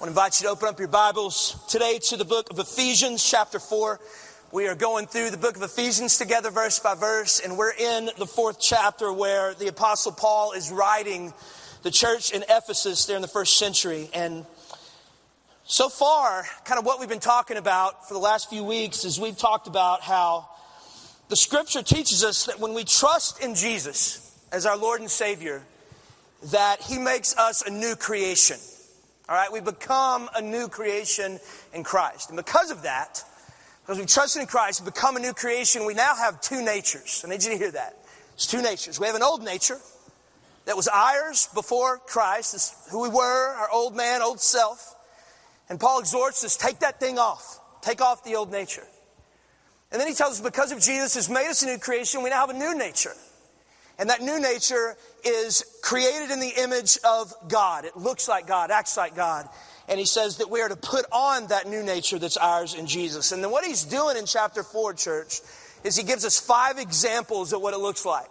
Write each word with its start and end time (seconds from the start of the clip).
I 0.00 0.04
want 0.04 0.14
to 0.14 0.18
invite 0.18 0.40
you 0.40 0.46
to 0.46 0.52
open 0.52 0.66
up 0.66 0.78
your 0.78 0.88
Bibles 0.88 1.62
today 1.68 1.98
to 2.04 2.16
the 2.16 2.24
book 2.24 2.48
of 2.50 2.58
Ephesians, 2.58 3.22
chapter 3.22 3.58
4. 3.58 4.00
We 4.50 4.66
are 4.66 4.74
going 4.74 5.06
through 5.06 5.28
the 5.28 5.36
book 5.36 5.56
of 5.56 5.62
Ephesians 5.62 6.16
together, 6.16 6.50
verse 6.50 6.78
by 6.78 6.94
verse, 6.94 7.38
and 7.38 7.58
we're 7.58 7.74
in 7.74 8.08
the 8.16 8.24
fourth 8.24 8.58
chapter 8.58 9.12
where 9.12 9.52
the 9.52 9.68
Apostle 9.68 10.12
Paul 10.12 10.52
is 10.52 10.70
writing 10.70 11.34
the 11.82 11.90
church 11.90 12.32
in 12.32 12.42
Ephesus 12.48 13.04
there 13.04 13.16
in 13.16 13.20
the 13.20 13.28
first 13.28 13.58
century. 13.58 14.08
And 14.14 14.46
so 15.64 15.90
far, 15.90 16.46
kind 16.64 16.78
of 16.78 16.86
what 16.86 16.98
we've 16.98 17.06
been 17.06 17.20
talking 17.20 17.58
about 17.58 18.08
for 18.08 18.14
the 18.14 18.20
last 18.20 18.48
few 18.48 18.64
weeks 18.64 19.04
is 19.04 19.20
we've 19.20 19.36
talked 19.36 19.66
about 19.66 20.00
how 20.00 20.48
the 21.28 21.36
scripture 21.36 21.82
teaches 21.82 22.24
us 22.24 22.46
that 22.46 22.58
when 22.58 22.72
we 22.72 22.84
trust 22.84 23.44
in 23.44 23.54
Jesus 23.54 24.34
as 24.50 24.64
our 24.64 24.78
Lord 24.78 25.02
and 25.02 25.10
Savior, 25.10 25.62
that 26.44 26.80
He 26.80 26.96
makes 26.96 27.36
us 27.36 27.60
a 27.60 27.70
new 27.70 27.96
creation. 27.96 28.56
All 29.30 29.36
right, 29.36 29.52
we 29.52 29.60
become 29.60 30.28
a 30.34 30.42
new 30.42 30.66
creation 30.66 31.38
in 31.72 31.84
Christ. 31.84 32.30
And 32.30 32.36
because 32.36 32.72
of 32.72 32.82
that, 32.82 33.22
because 33.80 33.96
we 33.96 34.04
trust 34.04 34.36
in 34.36 34.44
Christ, 34.46 34.84
become 34.84 35.16
a 35.16 35.20
new 35.20 35.32
creation, 35.32 35.86
we 35.86 35.94
now 35.94 36.16
have 36.16 36.40
two 36.40 36.64
natures. 36.64 37.22
I 37.24 37.30
need 37.30 37.44
you 37.44 37.52
to 37.52 37.56
hear 37.56 37.70
that. 37.70 37.96
It's 38.34 38.48
two 38.48 38.60
natures. 38.60 38.98
We 38.98 39.06
have 39.06 39.14
an 39.14 39.22
old 39.22 39.44
nature 39.44 39.78
that 40.64 40.74
was 40.74 40.88
ours 40.88 41.48
before 41.54 41.98
Christ. 41.98 42.54
It's 42.54 42.90
who 42.90 43.02
we 43.02 43.08
were, 43.08 43.54
our 43.54 43.70
old 43.70 43.94
man, 43.94 44.20
old 44.20 44.40
self. 44.40 44.96
And 45.68 45.78
Paul 45.78 46.00
exhorts 46.00 46.42
us, 46.42 46.56
take 46.56 46.80
that 46.80 46.98
thing 46.98 47.16
off. 47.16 47.60
Take 47.82 48.00
off 48.00 48.24
the 48.24 48.34
old 48.34 48.50
nature. 48.50 48.86
And 49.92 50.00
then 50.00 50.08
he 50.08 50.14
tells 50.14 50.40
us 50.40 50.40
because 50.40 50.72
of 50.72 50.80
Jesus 50.80 51.14
has 51.14 51.30
made 51.30 51.48
us 51.48 51.62
a 51.62 51.66
new 51.66 51.78
creation, 51.78 52.24
we 52.24 52.30
now 52.30 52.46
have 52.46 52.50
a 52.50 52.58
new 52.58 52.76
nature. 52.76 53.14
And 54.00 54.08
that 54.08 54.22
new 54.22 54.40
nature 54.40 54.96
is 55.26 55.62
created 55.82 56.30
in 56.30 56.40
the 56.40 56.54
image 56.56 56.98
of 57.04 57.34
God. 57.48 57.84
It 57.84 57.98
looks 57.98 58.28
like 58.28 58.46
God, 58.46 58.70
acts 58.70 58.96
like 58.96 59.14
God. 59.14 59.46
And 59.90 60.00
he 60.00 60.06
says 60.06 60.38
that 60.38 60.48
we 60.48 60.62
are 60.62 60.70
to 60.70 60.76
put 60.76 61.04
on 61.12 61.48
that 61.48 61.68
new 61.68 61.82
nature 61.82 62.18
that's 62.18 62.38
ours 62.38 62.72
in 62.72 62.86
Jesus. 62.86 63.30
And 63.30 63.44
then 63.44 63.50
what 63.50 63.62
he's 63.62 63.84
doing 63.84 64.16
in 64.16 64.24
chapter 64.24 64.62
4, 64.62 64.94
church, 64.94 65.40
is 65.84 65.96
he 65.96 66.02
gives 66.02 66.24
us 66.24 66.40
five 66.40 66.78
examples 66.78 67.52
of 67.52 67.60
what 67.60 67.74
it 67.74 67.78
looks 67.78 68.06
like 68.06 68.30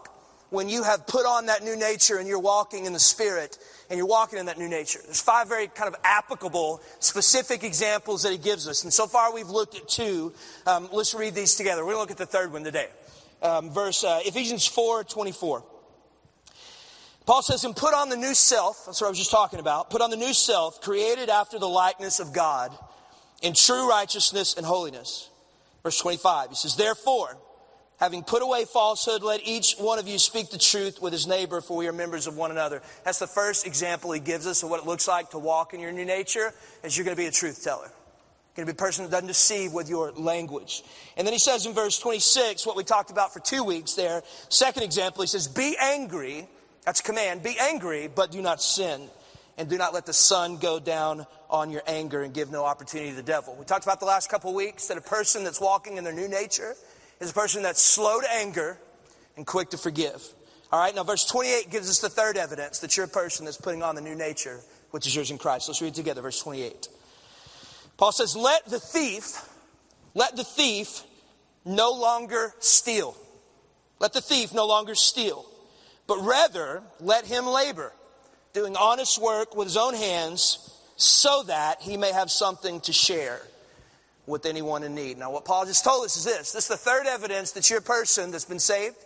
when 0.50 0.70
you 0.70 0.82
have 0.82 1.06
put 1.06 1.28
on 1.28 1.46
that 1.46 1.64
new 1.64 1.76
nature 1.76 2.18
and 2.18 2.28
you're 2.28 2.40
walking 2.40 2.86
in 2.86 2.94
the 2.94 3.00
Spirit 3.00 3.60
and 3.92 3.98
you're 3.98 4.08
walking 4.08 4.40
in 4.40 4.48
that 4.48 4.58
new 4.58 4.70
nature. 4.70 5.00
There's 5.06 5.22
five 5.22 5.48
very 5.48 5.68
kind 5.68 5.88
of 5.88 5.96
applicable, 6.04 6.82
specific 7.00 7.64
examples 7.64 8.24
that 8.24 8.32
he 8.32 8.40
gives 8.40 8.68
us. 8.68 8.84
And 8.84 8.92
so 8.92 9.06
far 9.06 9.32
we've 9.32 9.50
looked 9.50 9.76
at 9.76 9.88
two. 9.88 10.34
Um, 10.66 10.90
let's 10.92 11.14
read 11.14 11.36
these 11.36 11.54
together. 11.54 11.86
We're 11.86 11.94
going 11.94 12.08
to 12.08 12.12
look 12.12 12.12
at 12.12 12.18
the 12.18 12.26
third 12.26 12.52
one 12.52 12.64
today 12.64 12.88
um, 13.42 13.72
verse 13.72 14.04
uh, 14.04 14.20
Ephesians 14.26 14.66
4 14.66 15.04
24. 15.04 15.64
Paul 17.30 17.44
says, 17.44 17.64
and 17.64 17.76
put 17.76 17.94
on 17.94 18.10
the 18.10 18.18
new 18.18 18.34
self, 18.34 18.88
that's 18.88 19.02
what 19.02 19.06
I 19.06 19.10
was 19.12 19.20
just 19.20 19.30
talking 19.30 19.60
about, 19.60 19.92
put 19.92 20.02
on 20.02 20.10
the 20.10 20.18
new 20.18 20.34
self, 20.34 20.82
created 20.82 21.30
after 21.30 21.60
the 21.60 21.70
likeness 21.70 22.20
of 22.20 22.34
God, 22.34 22.76
in 23.44 23.54
true 23.54 23.88
righteousness 23.88 24.56
and 24.58 24.66
holiness. 24.66 25.30
Verse 25.84 26.00
25, 26.00 26.50
he 26.50 26.56
says, 26.56 26.76
Therefore, 26.76 27.38
having 28.00 28.24
put 28.24 28.42
away 28.42 28.66
falsehood, 28.66 29.22
let 29.22 29.42
each 29.46 29.76
one 29.76 30.00
of 30.00 30.08
you 30.08 30.18
speak 30.18 30.50
the 30.50 30.58
truth 30.58 31.04
with 31.04 31.14
his 31.14 31.28
neighbor, 31.28 31.62
for 31.62 31.78
we 31.78 31.88
are 31.88 31.94
members 31.94 32.26
of 32.26 32.36
one 32.36 32.50
another. 32.50 32.82
That's 33.06 33.20
the 33.20 33.28
first 33.28 33.68
example 33.68 34.12
he 34.12 34.20
gives 34.20 34.48
us 34.48 34.64
of 34.64 34.72
what 34.72 34.80
it 34.80 34.88
looks 34.88 35.08
like 35.08 35.30
to 35.30 35.38
walk 35.38 35.76
in 35.76 35.82
your 35.82 35.92
new 35.92 36.06
nature, 36.06 36.52
is 36.84 36.98
you're 36.98 37.06
going 37.06 37.16
to 37.16 37.22
be 37.22 37.28
a 37.28 37.32
truth 37.32 37.64
teller 37.64 37.92
going 38.56 38.68
to 38.68 38.74
be 38.74 38.76
a 38.76 38.86
person 38.86 39.06
that 39.06 39.12
doesn't 39.12 39.28
deceive 39.28 39.72
with 39.72 39.88
your 39.88 40.12
language. 40.14 40.84
And 41.16 41.26
then 41.26 41.32
he 41.34 41.40
says 41.40 41.66
in 41.66 41.74
verse 41.74 41.98
26, 41.98 42.66
what 42.66 42.76
we 42.76 42.84
talked 42.84 43.10
about 43.10 43.32
for 43.32 43.40
two 43.40 43.64
weeks 43.64 43.94
there, 43.94 44.22
second 44.50 44.84
example, 44.84 45.22
he 45.22 45.28
says, 45.28 45.48
Be 45.48 45.78
angry. 45.80 46.46
That's 46.86 47.00
a 47.00 47.04
command. 47.04 47.44
Be 47.44 47.56
angry, 47.60 48.08
but 48.08 48.32
do 48.32 48.42
not 48.42 48.62
sin. 48.62 49.10
And 49.58 49.70
do 49.70 49.78
not 49.78 49.94
let 49.94 50.06
the 50.06 50.14
sun 50.14 50.58
go 50.58 50.80
down 50.80 51.26
on 51.50 51.70
your 51.70 51.82
anger 51.86 52.24
and 52.24 52.34
give 52.34 52.50
no 52.50 52.64
opportunity 52.64 53.10
to 53.10 53.16
the 53.18 53.24
devil. 53.24 53.56
We 53.60 53.66
talked 53.66 53.84
about 53.84 54.00
the 54.00 54.06
last 54.06 54.30
couple 54.30 54.54
weeks 54.54 54.88
that 54.88 54.98
a 54.98 55.02
person 55.02 55.44
that's 55.44 55.60
walking 55.60 55.98
in 55.98 56.04
their 56.06 56.14
new 56.14 56.30
nature 56.30 56.76
is 57.20 57.32
a 57.32 57.34
person 57.34 57.62
that's 57.64 57.82
slow 57.82 58.22
to 58.22 58.34
anger 58.34 58.78
and 59.36 59.46
quick 59.46 59.72
to 59.72 59.78
forgive. 59.78 60.24
All 60.72 60.80
right, 60.80 60.94
now 60.94 61.04
verse 61.04 61.26
28 61.26 61.72
gives 61.72 61.90
us 61.90 62.00
the 62.00 62.10
third 62.10 62.38
evidence 62.38 62.80
that 62.80 62.96
you're 62.96 63.08
a 63.08 63.10
person 63.10 63.46
that's 63.46 63.58
putting 63.58 63.84
on 63.84 63.96
the 63.96 64.02
new 64.02 64.16
nature, 64.16 64.62
which 64.92 65.08
is 65.08 65.16
yours 65.16 65.32
in 65.32 65.38
Christ. 65.38 65.68
Let's 65.68 65.82
read 65.82 65.96
together, 65.96 66.22
verse 66.22 66.40
28. 66.42 66.88
Paul 67.98 68.12
says, 68.12 68.36
let 68.36 68.66
the 68.68 68.80
thief, 68.80 69.44
let 70.14 70.38
the 70.38 70.44
thief 70.44 71.04
no 71.66 71.92
longer 71.92 72.54
steal. 72.60 73.18
Let 74.00 74.14
the 74.14 74.22
thief 74.22 74.54
no 74.54 74.68
longer 74.68 74.96
steal, 74.96 75.46
but 76.10 76.26
rather 76.26 76.82
let 77.00 77.24
him 77.24 77.46
labor, 77.46 77.94
doing 78.52 78.76
honest 78.76 79.22
work 79.22 79.56
with 79.56 79.68
his 79.68 79.78
own 79.78 79.94
hands, 79.94 80.76
so 80.96 81.44
that 81.44 81.82
he 81.82 81.98
may 81.98 82.12
have 82.12 82.32
something 82.32 82.82
to 82.82 82.92
share 82.92 83.40
with 84.26 84.48
anyone 84.48 84.82
in 84.82 84.96
need. 84.96 85.20
Now, 85.20 85.32
what 85.32 85.46
Paul 85.46 85.66
just 85.66 85.84
told 85.84 86.04
us 86.04 86.18
is 86.18 86.26
this 86.26 86.52
this 86.52 86.64
is 86.64 86.68
the 86.68 86.78
third 86.78 87.06
evidence 87.06 87.52
that 87.52 87.70
you're 87.70 87.80
a 87.80 87.84
person 87.84 88.32
that's 88.32 88.44
been 88.44 88.60
saved, 88.60 88.98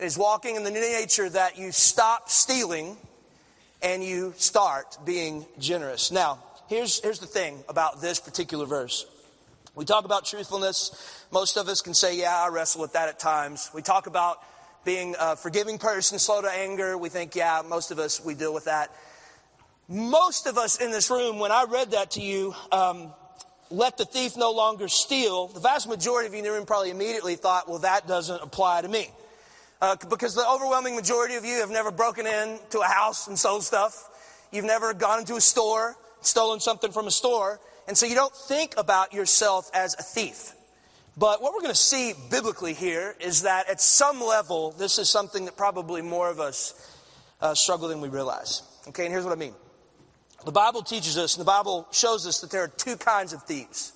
is 0.00 0.18
walking 0.18 0.56
in 0.56 0.64
the 0.64 0.72
new 0.72 0.80
nature 0.80 1.28
that 1.28 1.56
you 1.56 1.70
stop 1.70 2.28
stealing 2.28 2.96
and 3.80 4.02
you 4.02 4.34
start 4.36 4.98
being 5.06 5.46
generous. 5.60 6.10
Now, 6.10 6.42
here's, 6.68 7.00
here's 7.00 7.20
the 7.20 7.26
thing 7.26 7.62
about 7.68 8.00
this 8.00 8.18
particular 8.18 8.66
verse. 8.66 9.06
We 9.76 9.84
talk 9.84 10.04
about 10.04 10.26
truthfulness. 10.26 11.24
Most 11.30 11.56
of 11.56 11.68
us 11.68 11.80
can 11.80 11.94
say, 11.94 12.18
yeah, 12.18 12.36
I 12.36 12.48
wrestle 12.48 12.80
with 12.80 12.94
that 12.94 13.08
at 13.08 13.20
times. 13.20 13.70
We 13.72 13.82
talk 13.82 14.08
about 14.08 14.42
being 14.84 15.14
a 15.18 15.36
forgiving 15.36 15.78
person, 15.78 16.18
slow 16.18 16.42
to 16.42 16.50
anger. 16.50 16.96
We 16.96 17.08
think, 17.08 17.34
yeah, 17.34 17.62
most 17.66 17.90
of 17.90 17.98
us, 17.98 18.24
we 18.24 18.34
deal 18.34 18.54
with 18.54 18.64
that. 18.64 18.90
Most 19.88 20.46
of 20.46 20.56
us 20.56 20.80
in 20.80 20.90
this 20.90 21.10
room, 21.10 21.38
when 21.38 21.52
I 21.52 21.64
read 21.68 21.90
that 21.92 22.12
to 22.12 22.20
you, 22.20 22.54
um, 22.72 23.12
let 23.70 23.96
the 23.96 24.04
thief 24.04 24.36
no 24.36 24.50
longer 24.52 24.88
steal, 24.88 25.48
the 25.48 25.60
vast 25.60 25.88
majority 25.88 26.26
of 26.26 26.32
you 26.32 26.38
in 26.38 26.44
the 26.44 26.50
room 26.52 26.66
probably 26.66 26.90
immediately 26.90 27.36
thought, 27.36 27.68
well, 27.68 27.80
that 27.80 28.06
doesn't 28.06 28.42
apply 28.42 28.82
to 28.82 28.88
me. 28.88 29.10
Uh, 29.80 29.96
because 30.08 30.34
the 30.34 30.46
overwhelming 30.46 30.94
majority 30.94 31.34
of 31.36 31.44
you 31.44 31.60
have 31.60 31.70
never 31.70 31.90
broken 31.90 32.26
into 32.26 32.80
a 32.80 32.84
house 32.84 33.28
and 33.28 33.38
sold 33.38 33.62
stuff. 33.62 34.08
You've 34.52 34.64
never 34.64 34.92
gone 34.92 35.20
into 35.20 35.36
a 35.36 35.40
store 35.40 35.96
stolen 36.20 36.60
something 36.60 36.92
from 36.92 37.06
a 37.06 37.10
store. 37.10 37.60
And 37.88 37.96
so 37.96 38.06
you 38.06 38.14
don't 38.14 38.34
think 38.34 38.74
about 38.76 39.12
yourself 39.12 39.70
as 39.74 39.94
a 39.94 40.02
thief. 40.02 40.52
But 41.20 41.42
what 41.42 41.52
we're 41.52 41.60
going 41.60 41.74
to 41.74 41.78
see 41.78 42.14
biblically 42.30 42.72
here 42.72 43.14
is 43.20 43.42
that 43.42 43.68
at 43.68 43.78
some 43.78 44.22
level, 44.22 44.70
this 44.70 44.98
is 44.98 45.10
something 45.10 45.44
that 45.44 45.54
probably 45.54 46.00
more 46.00 46.30
of 46.30 46.40
us 46.40 46.96
uh, 47.42 47.54
struggle 47.54 47.88
than 47.88 48.00
we 48.00 48.08
realize. 48.08 48.62
Okay, 48.88 49.04
and 49.04 49.12
here's 49.12 49.24
what 49.24 49.34
I 49.34 49.38
mean. 49.38 49.52
The 50.46 50.50
Bible 50.50 50.80
teaches 50.80 51.18
us, 51.18 51.34
and 51.36 51.42
the 51.42 51.46
Bible 51.46 51.86
shows 51.90 52.26
us 52.26 52.40
that 52.40 52.50
there 52.50 52.62
are 52.62 52.68
two 52.68 52.96
kinds 52.96 53.34
of 53.34 53.42
thieves. 53.42 53.92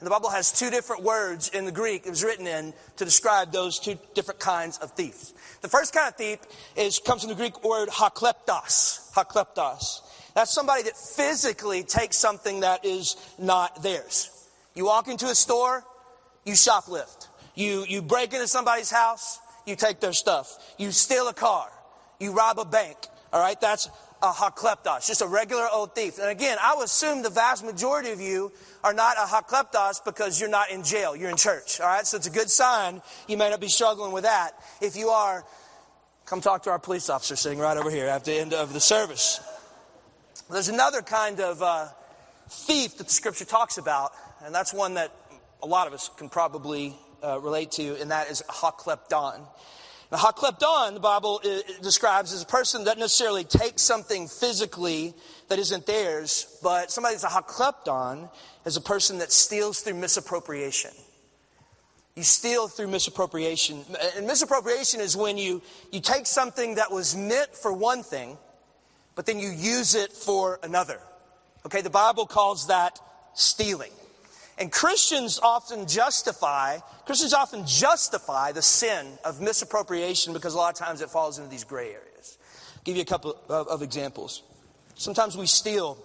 And 0.00 0.06
the 0.06 0.10
Bible 0.10 0.30
has 0.30 0.50
two 0.50 0.70
different 0.70 1.02
words 1.02 1.50
in 1.50 1.66
the 1.66 1.72
Greek 1.72 2.06
it 2.06 2.10
was 2.10 2.24
written 2.24 2.46
in 2.46 2.72
to 2.96 3.04
describe 3.04 3.52
those 3.52 3.78
two 3.78 3.98
different 4.14 4.40
kinds 4.40 4.78
of 4.78 4.92
thieves. 4.92 5.34
The 5.60 5.68
first 5.68 5.92
kind 5.92 6.08
of 6.08 6.16
thief 6.16 6.38
is, 6.74 6.98
comes 6.98 7.20
from 7.20 7.28
the 7.28 7.36
Greek 7.36 7.62
word 7.62 7.90
hakleptos. 7.90 9.12
Hakleptos. 9.12 10.00
That's 10.34 10.50
somebody 10.50 10.84
that 10.84 10.96
physically 10.96 11.82
takes 11.82 12.16
something 12.16 12.60
that 12.60 12.86
is 12.86 13.16
not 13.38 13.82
theirs. 13.82 14.48
You 14.74 14.86
walk 14.86 15.08
into 15.08 15.26
a 15.26 15.34
store, 15.34 15.84
you 16.44 16.54
shoplift. 16.54 17.28
You, 17.54 17.84
you 17.86 18.02
break 18.02 18.32
into 18.32 18.48
somebody's 18.48 18.90
house, 18.90 19.38
you 19.66 19.76
take 19.76 20.00
their 20.00 20.12
stuff. 20.12 20.74
You 20.78 20.90
steal 20.90 21.28
a 21.28 21.34
car. 21.34 21.68
You 22.18 22.32
rob 22.32 22.58
a 22.58 22.64
bank. 22.64 22.96
All 23.32 23.40
right, 23.40 23.60
that's 23.60 23.88
a 24.22 24.30
hakleptos, 24.30 25.06
just 25.06 25.20
a 25.20 25.26
regular 25.26 25.66
old 25.72 25.94
thief. 25.94 26.18
And 26.18 26.28
again, 26.28 26.56
I 26.62 26.76
would 26.76 26.84
assume 26.84 27.22
the 27.22 27.30
vast 27.30 27.64
majority 27.64 28.10
of 28.10 28.20
you 28.20 28.52
are 28.84 28.94
not 28.94 29.16
a 29.16 29.26
hakleptos 29.26 30.04
because 30.04 30.40
you're 30.40 30.50
not 30.50 30.70
in 30.70 30.84
jail, 30.84 31.16
you're 31.16 31.30
in 31.30 31.36
church. 31.36 31.80
All 31.80 31.88
right, 31.88 32.06
so 32.06 32.18
it's 32.18 32.28
a 32.28 32.30
good 32.30 32.48
sign. 32.48 33.02
You 33.26 33.36
may 33.36 33.50
not 33.50 33.60
be 33.60 33.68
struggling 33.68 34.12
with 34.12 34.22
that. 34.22 34.52
If 34.80 34.96
you 34.96 35.08
are, 35.08 35.44
come 36.24 36.40
talk 36.40 36.62
to 36.64 36.70
our 36.70 36.78
police 36.78 37.10
officer 37.10 37.34
sitting 37.34 37.58
right 37.58 37.76
over 37.76 37.90
here 37.90 38.06
at 38.06 38.24
the 38.24 38.34
end 38.34 38.54
of 38.54 38.72
the 38.72 38.80
service. 38.80 39.40
There's 40.50 40.68
another 40.68 41.02
kind 41.02 41.40
of 41.40 41.60
uh, 41.60 41.88
thief 42.48 42.98
that 42.98 43.08
the 43.08 43.12
scripture 43.12 43.44
talks 43.44 43.78
about, 43.78 44.12
and 44.44 44.54
that's 44.54 44.72
one 44.72 44.94
that 44.94 45.10
a 45.62 45.66
lot 45.66 45.86
of 45.86 45.92
us 45.92 46.10
can 46.16 46.28
probably 46.28 46.96
uh, 47.22 47.38
relate 47.40 47.72
to, 47.72 48.00
and 48.00 48.10
that 48.10 48.30
is 48.30 48.40
a 48.42 48.52
haklepton. 48.52 49.40
Now, 50.10 50.18
haklepton, 50.18 50.94
the 50.94 51.00
Bible 51.00 51.40
uh, 51.44 51.60
describes 51.82 52.32
as 52.32 52.42
a 52.42 52.46
person 52.46 52.84
that 52.84 52.96
doesn't 52.96 53.00
necessarily 53.00 53.44
take 53.44 53.78
something 53.78 54.28
physically 54.28 55.14
that 55.48 55.58
isn't 55.58 55.86
theirs, 55.86 56.58
but 56.62 56.90
somebody 56.90 57.14
that's 57.14 57.24
a 57.24 57.28
haklepton 57.28 58.30
is 58.64 58.76
a 58.76 58.80
person 58.80 59.18
that 59.18 59.32
steals 59.32 59.80
through 59.80 59.94
misappropriation. 59.94 60.90
You 62.16 62.22
steal 62.22 62.68
through 62.68 62.88
misappropriation. 62.88 63.84
And 64.16 64.26
misappropriation 64.26 65.00
is 65.00 65.16
when 65.16 65.38
you, 65.38 65.62
you 65.90 66.00
take 66.00 66.26
something 66.26 66.74
that 66.74 66.90
was 66.90 67.16
meant 67.16 67.54
for 67.54 67.72
one 67.72 68.02
thing– 68.02 68.38
but 69.14 69.26
then 69.26 69.38
you 69.38 69.50
use 69.50 69.94
it 69.94 70.12
for 70.12 70.58
another. 70.62 70.98
Okay, 71.66 71.80
the 71.80 71.90
Bible 71.90 72.26
calls 72.26 72.68
that 72.68 72.98
stealing. 73.34 73.92
And 74.62 74.70
Christians 74.70 75.40
often 75.42 75.88
justify, 75.88 76.78
Christians 77.04 77.34
often 77.34 77.66
justify 77.66 78.52
the 78.52 78.62
sin 78.62 79.08
of 79.24 79.40
misappropriation 79.40 80.32
because 80.32 80.54
a 80.54 80.56
lot 80.56 80.72
of 80.72 80.78
times 80.78 81.00
it 81.00 81.10
falls 81.10 81.38
into 81.38 81.50
these 81.50 81.64
gray 81.64 81.88
areas. 81.88 82.38
I'll 82.76 82.82
give 82.84 82.94
you 82.94 83.02
a 83.02 83.04
couple 83.04 83.36
of, 83.48 83.66
of 83.66 83.82
examples. 83.82 84.44
Sometimes 84.94 85.36
we 85.36 85.46
steal 85.46 85.98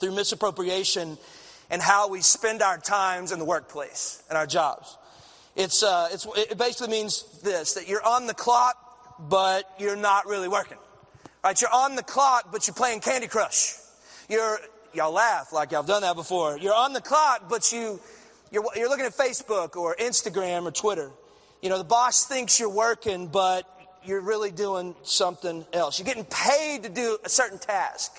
through 0.00 0.12
misappropriation 0.12 1.18
and 1.68 1.82
how 1.82 2.08
we 2.08 2.22
spend 2.22 2.62
our 2.62 2.78
times 2.78 3.32
in 3.32 3.38
the 3.38 3.44
workplace 3.44 4.22
and 4.30 4.38
our 4.38 4.46
jobs. 4.46 4.96
It's, 5.54 5.82
uh, 5.82 6.08
it's, 6.10 6.26
it 6.38 6.56
basically 6.56 6.88
means 6.88 7.42
this 7.42 7.74
that 7.74 7.86
you're 7.86 8.02
on 8.02 8.26
the 8.26 8.32
clock, 8.32 9.18
but 9.28 9.70
you're 9.78 9.94
not 9.94 10.26
really 10.26 10.48
working. 10.48 10.78
Right? 11.44 11.60
You're 11.60 11.70
on 11.70 11.96
the 11.96 12.02
clock, 12.02 12.50
but 12.50 12.66
you're 12.66 12.74
playing 12.74 13.00
Candy 13.00 13.26
Crush. 13.26 13.74
You're, 14.30 14.58
y'all 14.94 15.12
laugh 15.12 15.52
like 15.52 15.70
y'all 15.72 15.82
have 15.82 15.88
done 15.88 16.02
that 16.02 16.16
before. 16.16 16.58
You're 16.58 16.74
on 16.74 16.92
the 16.92 17.00
clock, 17.00 17.48
but 17.48 17.72
you, 17.72 18.00
you're, 18.50 18.64
you're 18.76 18.88
looking 18.88 19.06
at 19.06 19.12
Facebook 19.12 19.76
or 19.76 19.96
Instagram 19.96 20.66
or 20.66 20.70
Twitter. 20.70 21.10
You 21.62 21.70
know, 21.70 21.78
the 21.78 21.84
boss 21.84 22.26
thinks 22.26 22.60
you're 22.60 22.68
working, 22.68 23.28
but 23.28 23.68
you're 24.04 24.20
really 24.20 24.50
doing 24.50 24.94
something 25.02 25.64
else. 25.72 25.98
You're 25.98 26.06
getting 26.06 26.26
paid 26.26 26.82
to 26.82 26.88
do 26.88 27.18
a 27.24 27.28
certain 27.28 27.58
task, 27.58 28.12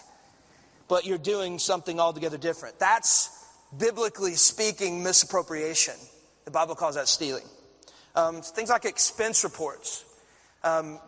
but 0.88 1.06
you're 1.06 1.18
doing 1.18 1.60
something 1.60 2.00
altogether 2.00 2.38
different. 2.38 2.80
That's, 2.80 3.30
biblically 3.78 4.36
speaking, 4.36 5.04
misappropriation. 5.04 5.96
The 6.46 6.52
Bible 6.52 6.76
calls 6.76 6.96
that 6.96 7.08
stealing. 7.08 7.44
Um, 8.16 8.42
things 8.42 8.70
like 8.70 8.86
expense 8.86 9.44
reports. 9.44 10.06
Um, 10.64 11.00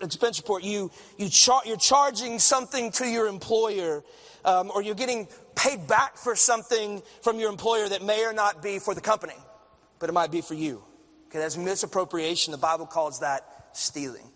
expense 0.00 0.38
report, 0.38 0.64
you, 0.64 0.90
you 1.18 1.28
char- 1.28 1.62
you're 1.64 1.76
charging 1.76 2.38
something 2.38 2.90
to 2.92 3.06
your 3.06 3.26
employer, 3.26 4.02
um, 4.44 4.70
or 4.74 4.82
you're 4.82 4.94
getting 4.94 5.28
paid 5.54 5.86
back 5.86 6.16
for 6.16 6.34
something 6.34 7.02
from 7.22 7.38
your 7.38 7.50
employer 7.50 7.88
that 7.88 8.02
may 8.02 8.24
or 8.24 8.32
not 8.32 8.62
be 8.62 8.78
for 8.78 8.94
the 8.94 9.00
company, 9.00 9.34
but 9.98 10.08
it 10.08 10.12
might 10.12 10.30
be 10.30 10.40
for 10.40 10.54
you. 10.54 10.82
Okay, 11.28 11.38
that's 11.38 11.56
misappropriation. 11.56 12.52
The 12.52 12.58
Bible 12.58 12.86
calls 12.86 13.20
that 13.20 13.46
stealing. 13.72 14.26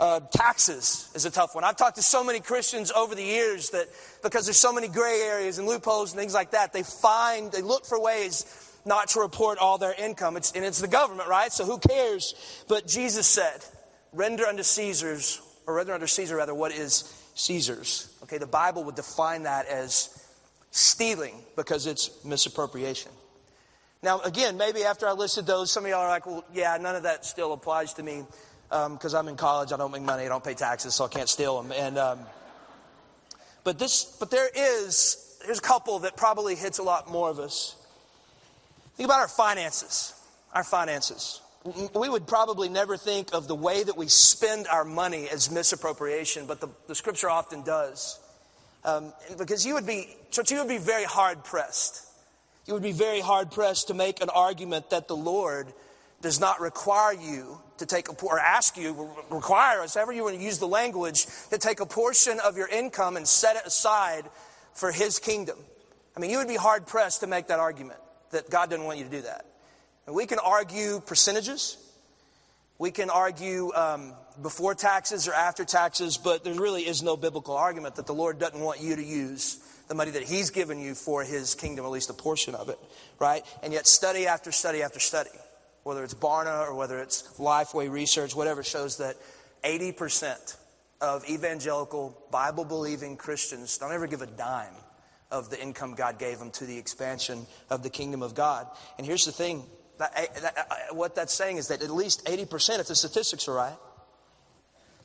Uh, 0.00 0.20
taxes 0.32 1.10
is 1.14 1.26
a 1.26 1.30
tough 1.30 1.54
one. 1.54 1.64
I've 1.64 1.76
talked 1.76 1.96
to 1.96 2.02
so 2.02 2.24
many 2.24 2.40
Christians 2.40 2.90
over 2.90 3.14
the 3.14 3.22
years 3.22 3.70
that 3.70 3.88
because 4.22 4.46
there's 4.46 4.58
so 4.58 4.72
many 4.72 4.88
gray 4.88 5.20
areas 5.20 5.58
and 5.58 5.68
loopholes 5.68 6.12
and 6.12 6.18
things 6.18 6.34
like 6.34 6.52
that, 6.52 6.72
they 6.72 6.82
find, 6.82 7.52
they 7.52 7.62
look 7.62 7.84
for 7.84 8.00
ways 8.00 8.46
not 8.84 9.10
to 9.10 9.20
report 9.20 9.58
all 9.58 9.78
their 9.78 9.94
income. 9.94 10.36
It's, 10.36 10.52
and 10.52 10.64
it's 10.64 10.80
the 10.80 10.88
government, 10.88 11.28
right? 11.28 11.52
So 11.52 11.64
who 11.64 11.78
cares? 11.78 12.34
But 12.68 12.86
Jesus 12.86 13.26
said, 13.26 13.64
render 14.12 14.44
unto 14.44 14.62
Caesar's, 14.62 15.40
or 15.66 15.74
render 15.74 15.92
unto 15.92 16.06
Caesar 16.06 16.36
rather, 16.36 16.54
what 16.54 16.72
is 16.72 17.04
Caesar's. 17.34 18.14
Okay, 18.24 18.38
the 18.38 18.46
Bible 18.46 18.84
would 18.84 18.94
define 18.94 19.44
that 19.44 19.66
as 19.66 20.26
stealing 20.70 21.34
because 21.56 21.86
it's 21.86 22.24
misappropriation. 22.24 23.12
Now, 24.02 24.20
again, 24.20 24.56
maybe 24.56 24.82
after 24.82 25.06
I 25.06 25.12
listed 25.12 25.46
those, 25.46 25.70
some 25.70 25.84
of 25.84 25.90
y'all 25.90 26.00
are 26.00 26.08
like, 26.08 26.26
well, 26.26 26.44
yeah, 26.52 26.76
none 26.80 26.96
of 26.96 27.04
that 27.04 27.24
still 27.24 27.52
applies 27.52 27.94
to 27.94 28.02
me 28.02 28.24
because 28.68 29.14
um, 29.14 29.20
I'm 29.20 29.28
in 29.28 29.36
college, 29.36 29.70
I 29.70 29.76
don't 29.76 29.92
make 29.92 30.02
money, 30.02 30.24
I 30.24 30.28
don't 30.28 30.42
pay 30.42 30.54
taxes, 30.54 30.94
so 30.94 31.04
I 31.04 31.08
can't 31.08 31.28
steal 31.28 31.62
them. 31.62 31.72
And, 31.72 31.98
um, 31.98 32.20
but, 33.64 33.78
this, 33.78 34.16
but 34.18 34.30
there 34.30 34.48
is, 34.56 35.38
there's 35.44 35.58
a 35.58 35.62
couple 35.62 36.00
that 36.00 36.16
probably 36.16 36.56
hits 36.56 36.78
a 36.78 36.82
lot 36.82 37.08
more 37.10 37.28
of 37.28 37.38
us. 37.38 37.76
Think 38.96 39.06
about 39.06 39.20
our 39.20 39.28
finances. 39.28 40.14
Our 40.54 40.64
finances. 40.64 41.41
We 41.64 42.08
would 42.08 42.26
probably 42.26 42.68
never 42.68 42.96
think 42.96 43.32
of 43.32 43.46
the 43.46 43.54
way 43.54 43.84
that 43.84 43.96
we 43.96 44.08
spend 44.08 44.66
our 44.66 44.84
money 44.84 45.28
as 45.28 45.50
misappropriation, 45.50 46.46
but 46.46 46.60
the, 46.60 46.68
the 46.88 46.94
scripture 46.94 47.30
often 47.30 47.62
does. 47.62 48.18
Um, 48.84 49.12
because 49.38 49.64
you 49.64 49.74
would 49.74 49.86
be, 49.86 50.16
church, 50.32 50.50
you 50.50 50.58
would 50.58 50.68
be 50.68 50.78
very 50.78 51.04
hard 51.04 51.44
pressed. 51.44 52.04
You 52.66 52.74
would 52.74 52.82
be 52.82 52.92
very 52.92 53.20
hard 53.20 53.52
pressed 53.52 53.88
to 53.88 53.94
make 53.94 54.20
an 54.20 54.28
argument 54.28 54.90
that 54.90 55.06
the 55.06 55.16
Lord 55.16 55.72
does 56.20 56.40
not 56.40 56.60
require 56.60 57.12
you 57.12 57.60
to 57.78 57.86
take 57.86 58.08
a, 58.08 58.12
or 58.24 58.40
ask 58.40 58.76
you, 58.76 59.10
require 59.30 59.82
us, 59.82 59.94
however 59.94 60.12
you 60.12 60.24
want 60.24 60.36
to 60.36 60.42
use 60.42 60.58
the 60.58 60.68
language, 60.68 61.26
to 61.50 61.58
take 61.58 61.80
a 61.80 61.86
portion 61.86 62.40
of 62.40 62.56
your 62.56 62.68
income 62.68 63.16
and 63.16 63.26
set 63.26 63.56
it 63.56 63.66
aside 63.66 64.24
for 64.74 64.90
His 64.90 65.18
kingdom. 65.18 65.58
I 66.16 66.20
mean, 66.20 66.30
you 66.30 66.38
would 66.38 66.48
be 66.48 66.56
hard 66.56 66.86
pressed 66.86 67.20
to 67.20 67.26
make 67.26 67.48
that 67.48 67.60
argument 67.60 68.00
that 68.30 68.50
God 68.50 68.70
doesn't 68.70 68.84
want 68.84 68.98
you 68.98 69.04
to 69.04 69.10
do 69.10 69.22
that. 69.22 69.46
And 70.06 70.14
we 70.14 70.26
can 70.26 70.38
argue 70.38 71.00
percentages. 71.00 71.76
We 72.78 72.90
can 72.90 73.10
argue 73.10 73.72
um, 73.74 74.14
before 74.40 74.74
taxes 74.74 75.28
or 75.28 75.34
after 75.34 75.64
taxes, 75.64 76.16
but 76.16 76.42
there 76.42 76.54
really 76.54 76.82
is 76.82 77.02
no 77.02 77.16
biblical 77.16 77.56
argument 77.56 77.96
that 77.96 78.06
the 78.06 78.14
Lord 78.14 78.38
doesn't 78.38 78.60
want 78.60 78.80
you 78.80 78.96
to 78.96 79.04
use 79.04 79.58
the 79.88 79.94
money 79.94 80.10
that 80.12 80.24
He's 80.24 80.50
given 80.50 80.80
you 80.80 80.94
for 80.94 81.22
His 81.22 81.54
kingdom, 81.54 81.84
at 81.84 81.90
least 81.90 82.10
a 82.10 82.14
portion 82.14 82.54
of 82.54 82.68
it, 82.68 82.78
right? 83.20 83.44
And 83.62 83.72
yet, 83.72 83.86
study 83.86 84.26
after 84.26 84.50
study 84.50 84.82
after 84.82 84.98
study 84.98 85.30
whether 85.84 86.04
it's 86.04 86.14
Barna 86.14 86.66
or 86.68 86.74
whether 86.74 87.00
it's 87.00 87.22
Lifeway 87.38 87.90
Research, 87.90 88.34
whatever, 88.34 88.62
shows 88.62 88.98
that 88.98 89.16
80% 89.64 90.56
of 91.00 91.28
evangelical, 91.28 92.16
Bible 92.30 92.64
believing 92.64 93.16
Christians 93.16 93.78
don't 93.78 93.92
ever 93.92 94.06
give 94.06 94.22
a 94.22 94.26
dime 94.26 94.74
of 95.30 95.50
the 95.50 95.60
income 95.60 95.94
God 95.94 96.18
gave 96.18 96.38
them 96.38 96.50
to 96.52 96.66
the 96.66 96.78
expansion 96.78 97.46
of 97.70 97.82
the 97.82 97.90
kingdom 97.90 98.22
of 98.22 98.34
God. 98.34 98.66
And 98.98 99.06
here's 99.06 99.24
the 99.24 99.32
thing 99.32 99.64
Eh, 100.14 100.26
eh, 100.34 100.50
eh, 100.56 100.62
what 100.92 101.14
that's 101.14 101.32
saying 101.32 101.56
is 101.56 101.68
that 101.68 101.82
at 101.82 101.90
least 101.90 102.24
80%, 102.26 102.80
if 102.80 102.88
the 102.88 102.94
statistics 102.94 103.48
are 103.48 103.54
right, 103.54 103.76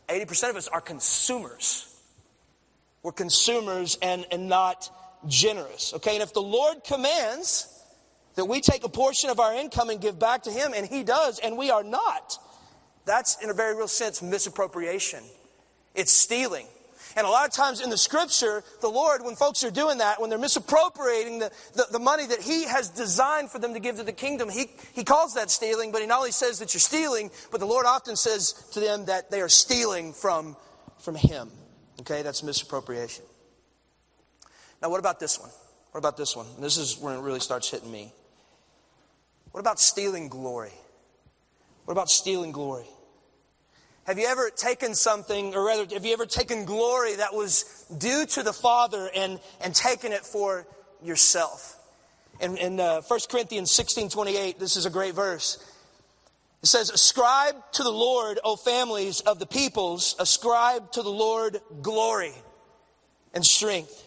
80% 0.10 0.50
of 0.50 0.56
us 0.56 0.68
are 0.68 0.82
consumers. 0.82 1.94
We're 3.04 3.12
consumers 3.12 3.98
and, 4.02 4.26
and 4.32 4.48
not 4.50 4.90
generous. 5.28 5.94
Okay, 5.96 6.14
and 6.14 6.24
if 6.24 6.34
the 6.34 6.42
Lord 6.42 6.84
commands, 6.84 7.68
that 8.36 8.46
we 8.46 8.62
take 8.62 8.84
a 8.84 8.90
portion 8.90 9.30
of 9.30 9.40
our 9.40 9.54
income 9.54 9.90
and 9.90 10.00
give 10.00 10.20
back 10.20 10.44
to 10.44 10.52
Him, 10.52 10.74
and 10.76 10.86
He 10.86 11.04
does, 11.04 11.40
and 11.40 11.58
we 11.58 11.72
are 11.72 11.84
not. 11.84 12.38
That's, 13.06 13.42
in 13.42 13.50
a 13.50 13.54
very 13.54 13.76
real 13.76 13.88
sense, 13.88 14.22
misappropriation. 14.22 15.24
It's 15.96 16.14
stealing. 16.14 16.68
And 17.18 17.26
a 17.26 17.30
lot 17.32 17.48
of 17.48 17.52
times 17.52 17.82
in 17.82 17.90
the 17.90 17.98
scripture, 17.98 18.64
the 18.80 18.88
Lord, 18.88 19.24
when 19.26 19.36
folks 19.36 19.64
are 19.64 19.72
doing 19.72 19.98
that, 19.98 20.22
when 20.22 20.30
they're 20.30 20.38
misappropriating 20.38 21.40
the, 21.40 21.52
the, 21.74 21.88
the, 21.94 22.00
money 22.00 22.28
that 22.28 22.42
He 22.42 22.66
has 22.66 22.90
designed 22.90 23.50
for 23.50 23.58
them 23.58 23.74
to 23.74 23.80
give 23.80 23.96
to 23.96 24.04
the 24.04 24.12
kingdom, 24.12 24.50
he, 24.50 24.68
he 24.94 25.04
calls 25.04 25.34
that 25.34 25.50
stealing, 25.50 25.92
but 25.92 26.00
He 26.02 26.08
not 26.08 26.20
only 26.20 26.32
says 26.32 26.60
that 26.60 26.76
you're 26.76 26.80
stealing, 26.80 27.32
but 27.52 27.60
the 27.60 27.66
Lord 27.66 27.88
often 27.88 28.16
says 28.16 28.54
to 28.74 28.80
them 28.80 29.06
that 29.06 29.32
they 29.32 29.42
are 29.42 29.50
stealing 29.50 30.14
from, 30.14 30.56
from 31.00 31.16
Him. 31.16 31.50
Okay, 32.02 32.22
that's 32.22 32.44
misappropriation. 32.44 33.26
Now, 34.84 34.92
what 34.92 35.00
about 35.00 35.20
this 35.20 35.40
one? 35.40 35.50
What 35.94 35.98
about 35.98 36.18
this 36.18 36.36
one? 36.36 36.46
This 36.60 36.78
is 36.78 37.00
when 37.00 37.16
it 37.16 37.22
really 37.22 37.40
starts 37.40 37.72
hitting 37.72 37.92
me. 37.92 38.14
What 39.50 39.60
about 39.62 39.80
stealing 39.80 40.30
glory? 40.30 40.74
What 41.86 41.94
about 41.94 42.10
stealing 42.10 42.52
glory? 42.52 42.86
Have 44.08 44.18
you 44.18 44.26
ever 44.26 44.50
taken 44.50 44.96
something, 44.96 45.54
or 45.54 45.66
rather, 45.66 45.86
have 45.94 46.06
you 46.06 46.14
ever 46.14 46.26
taken 46.26 46.64
glory 46.64 47.16
that 47.16 47.34
was 47.34 47.86
due 47.98 48.26
to 48.28 48.42
the 48.42 48.54
Father 48.54 49.12
and, 49.14 49.38
and 49.60 49.76
taken 49.76 50.14
it 50.14 50.26
for 50.26 50.66
yourself? 51.04 51.78
In, 52.40 52.56
in 52.56 52.80
uh, 52.80 53.02
1 53.02 53.20
Corinthians 53.30 53.70
16 53.72 54.08
28, 54.08 54.60
this 54.60 54.78
is 54.78 54.86
a 54.86 54.90
great 54.90 55.14
verse. 55.14 55.58
It 56.64 56.68
says, 56.68 56.90
Ascribe 56.90 57.56
to 57.74 57.84
the 57.84 57.92
Lord, 57.92 58.40
O 58.46 58.56
families 58.56 59.20
of 59.20 59.40
the 59.40 59.46
peoples, 59.46 60.16
ascribe 60.20 60.90
to 60.94 61.02
the 61.02 61.12
Lord 61.12 61.60
glory 61.82 62.34
and 63.34 63.46
strength. 63.46 64.06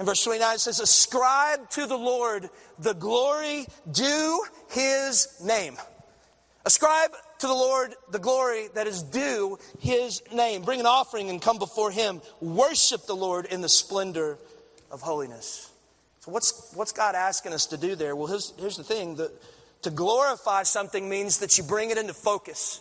In 0.00 0.06
verse 0.06 0.24
29, 0.24 0.54
it 0.54 0.60
says, 0.60 0.80
Ascribe 0.80 1.68
to 1.70 1.84
the 1.84 1.98
Lord 1.98 2.48
the 2.78 2.94
glory 2.94 3.66
due 3.90 4.42
his 4.70 5.28
name. 5.44 5.76
Ascribe 6.64 7.10
to 7.42 7.48
the 7.48 7.52
Lord 7.52 7.92
the 8.12 8.20
glory 8.20 8.68
that 8.74 8.86
is 8.86 9.02
due 9.02 9.58
his 9.80 10.22
name. 10.32 10.62
Bring 10.62 10.78
an 10.78 10.86
offering 10.86 11.28
and 11.28 11.42
come 11.42 11.58
before 11.58 11.90
him. 11.90 12.22
Worship 12.40 13.06
the 13.06 13.16
Lord 13.16 13.46
in 13.46 13.62
the 13.62 13.68
splendor 13.68 14.38
of 14.92 15.00
holiness. 15.00 15.68
So, 16.20 16.30
what's, 16.30 16.72
what's 16.74 16.92
God 16.92 17.16
asking 17.16 17.52
us 17.52 17.66
to 17.66 17.76
do 17.76 17.96
there? 17.96 18.14
Well, 18.14 18.28
here's, 18.28 18.52
here's 18.60 18.76
the 18.76 18.84
thing 18.84 19.16
the, 19.16 19.32
to 19.82 19.90
glorify 19.90 20.62
something 20.62 21.08
means 21.08 21.38
that 21.38 21.58
you 21.58 21.64
bring 21.64 21.90
it 21.90 21.98
into 21.98 22.14
focus. 22.14 22.80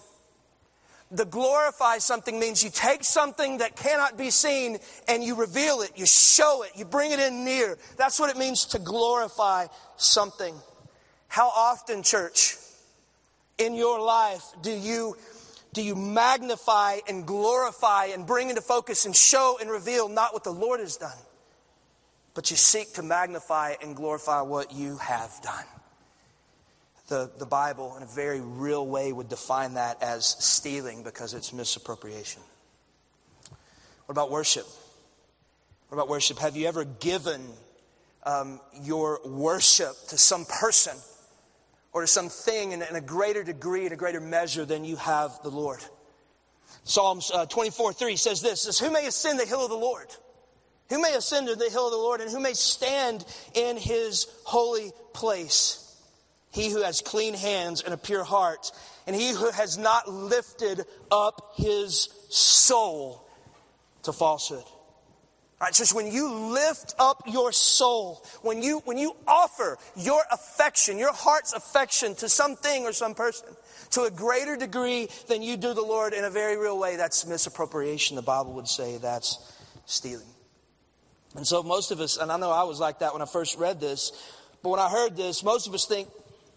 To 1.18 1.25
glorify 1.25 1.98
something 1.98 2.39
means 2.39 2.63
you 2.63 2.70
take 2.70 3.03
something 3.03 3.58
that 3.58 3.75
cannot 3.75 4.15
be 4.15 4.30
seen 4.30 4.77
and 5.08 5.24
you 5.24 5.34
reveal 5.34 5.82
it, 5.82 5.94
you 5.96 6.06
show 6.06 6.62
it, 6.62 6.74
you 6.75 6.86
bring 6.86 7.12
it 7.13 7.20
in 7.20 7.44
near. 7.44 7.80
That's 7.98 8.20
what 8.20 8.30
it 8.30 8.38
means 8.38 8.65
to 8.65 8.80
glorify 8.80 9.65
something. 9.98 10.53
How 11.30 11.50
often, 11.50 12.03
church, 12.03 12.58
in 13.62 13.75
your 13.75 14.01
life 14.01 14.44
do 14.62 14.72
you 14.72 15.15
do 15.74 15.82
you 15.82 15.96
magnify 15.96 16.98
and 17.08 17.25
glorify 17.25 18.08
and 18.08 18.27
bring 18.27 18.50
into 18.50 18.62
focus 18.62 19.06
and 19.06 19.15
show 19.15 19.58
and 19.62 19.70
reveal 19.70 20.10
not 20.10 20.34
what 20.34 20.44
the 20.44 20.51
Lord 20.51 20.82
has 20.82 20.98
done, 20.98 21.18
but 22.34 22.51
you 22.51 22.58
seek 22.58 22.96
to 22.96 23.01
magnify 23.01 23.75
and 23.82 23.96
glorify 23.96 24.41
what 24.41 24.74
you 24.74 24.98
have 24.98 25.32
done? 25.41 25.63
the, 27.12 27.30
the 27.38 27.46
Bible, 27.46 27.98
in 27.98 28.03
a 28.03 28.08
very 28.08 28.39
real 28.39 28.88
way, 28.88 29.12
would 29.12 29.27
define 29.27 29.74
that 29.74 30.01
as 30.01 30.25
stealing 30.25 31.03
because 31.03 31.34
it's 31.34 31.51
misappropriation. 31.51 32.41
What 34.06 34.13
about 34.13 34.32
worship? 34.32 34.65
What 35.89 35.98
about 35.98 36.08
worship? 36.08 36.39
Have 36.39 36.56
you 36.56 36.68
ever 36.68 36.86
given 36.86 37.46
um, 38.24 38.62
your 38.82 39.20
worship 39.25 39.94
to 40.08 40.18
some 40.18 40.46
person 40.46 40.96
or 41.93 42.01
to 42.01 42.07
something 42.07 42.71
in, 42.71 42.81
in, 42.81 42.95
a 42.95 43.01
greater 43.01 43.43
degree, 43.43 43.86
in 43.86 43.93
a 43.93 43.98
greater 43.98 44.21
measure 44.21 44.65
than 44.65 44.83
you 44.83 44.95
have 44.95 45.31
the 45.43 45.50
Lord? 45.50 45.79
Psalms 46.83 47.31
uh, 47.33 47.45
24 47.45 47.93
3 47.93 48.15
says 48.15 48.41
this 48.41 48.62
says, 48.62 48.79
Who 48.79 48.91
may 48.91 49.05
ascend 49.05 49.39
the 49.39 49.45
hill 49.45 49.63
of 49.63 49.69
the 49.69 49.77
Lord? 49.77 50.07
Who 50.89 51.01
may 51.01 51.13
ascend 51.13 51.48
to 51.48 51.55
the 51.55 51.69
hill 51.69 51.86
of 51.86 51.91
the 51.91 51.98
Lord 51.98 52.21
and 52.21 52.29
who 52.29 52.39
may 52.39 52.53
stand 52.53 53.24
in 53.53 53.77
his 53.77 54.27
holy 54.43 54.91
place? 55.13 55.77
He 56.51 56.69
who 56.69 56.81
has 56.81 57.00
clean 57.00 57.33
hands 57.33 57.81
and 57.81 57.93
a 57.93 57.98
pure 57.98 58.25
heart, 58.25 58.71
and 59.07 59.15
he 59.15 59.29
who 59.29 59.50
has 59.51 59.77
not 59.77 60.12
lifted 60.12 60.83
up 61.10 61.53
his 61.55 62.10
soul 62.29 63.25
to 64.03 64.12
falsehood. 64.12 64.65
Right, 65.62 65.72
church, 65.72 65.94
when 65.94 66.12
you 66.12 66.27
lift 66.27 66.96
up 66.98 67.22
your 67.27 67.51
soul, 67.51 68.25
when 68.41 68.63
you, 68.63 68.80
when 68.86 68.98
you 68.98 69.15
offer 69.27 69.77
your 69.96 70.24
affection, 70.32 70.98
your 70.98 71.13
heart's 71.13 71.53
affection 71.53 72.15
to 72.15 72.27
something 72.27 72.84
or 72.86 72.94
some 72.94 73.13
person 73.13 73.48
to 73.91 74.06
a 74.06 74.10
greater 74.10 74.58
degree 74.58 75.08
than 75.27 75.44
you 75.44 75.58
do 75.58 75.75
the 75.75 75.84
Lord 75.84 76.13
in 76.13 76.24
a 76.24 76.32
very 76.32 76.58
real 76.58 76.80
way, 76.80 76.96
that's 76.96 77.27
misappropriation. 77.27 78.15
The 78.15 78.24
Bible 78.24 78.53
would 78.53 78.68
say 78.68 78.98
that's 78.98 79.56
stealing. 79.86 80.25
And 81.36 81.46
so 81.46 81.62
most 81.62 81.91
of 81.91 82.00
us, 82.00 82.18
and 82.18 82.32
I 82.32 82.38
know 82.38 82.50
I 82.50 82.63
was 82.63 82.80
like 82.80 82.98
that 83.00 83.13
when 83.13 83.22
I 83.22 83.25
first 83.25 83.60
read 83.60 83.80
this, 83.80 84.12
but 84.63 84.70
when 84.70 84.80
I 84.80 84.89
heard 84.89 85.15
this, 85.15 85.44
most 85.44 85.68
of 85.68 85.75
us 85.75 85.86
think, 85.86 86.10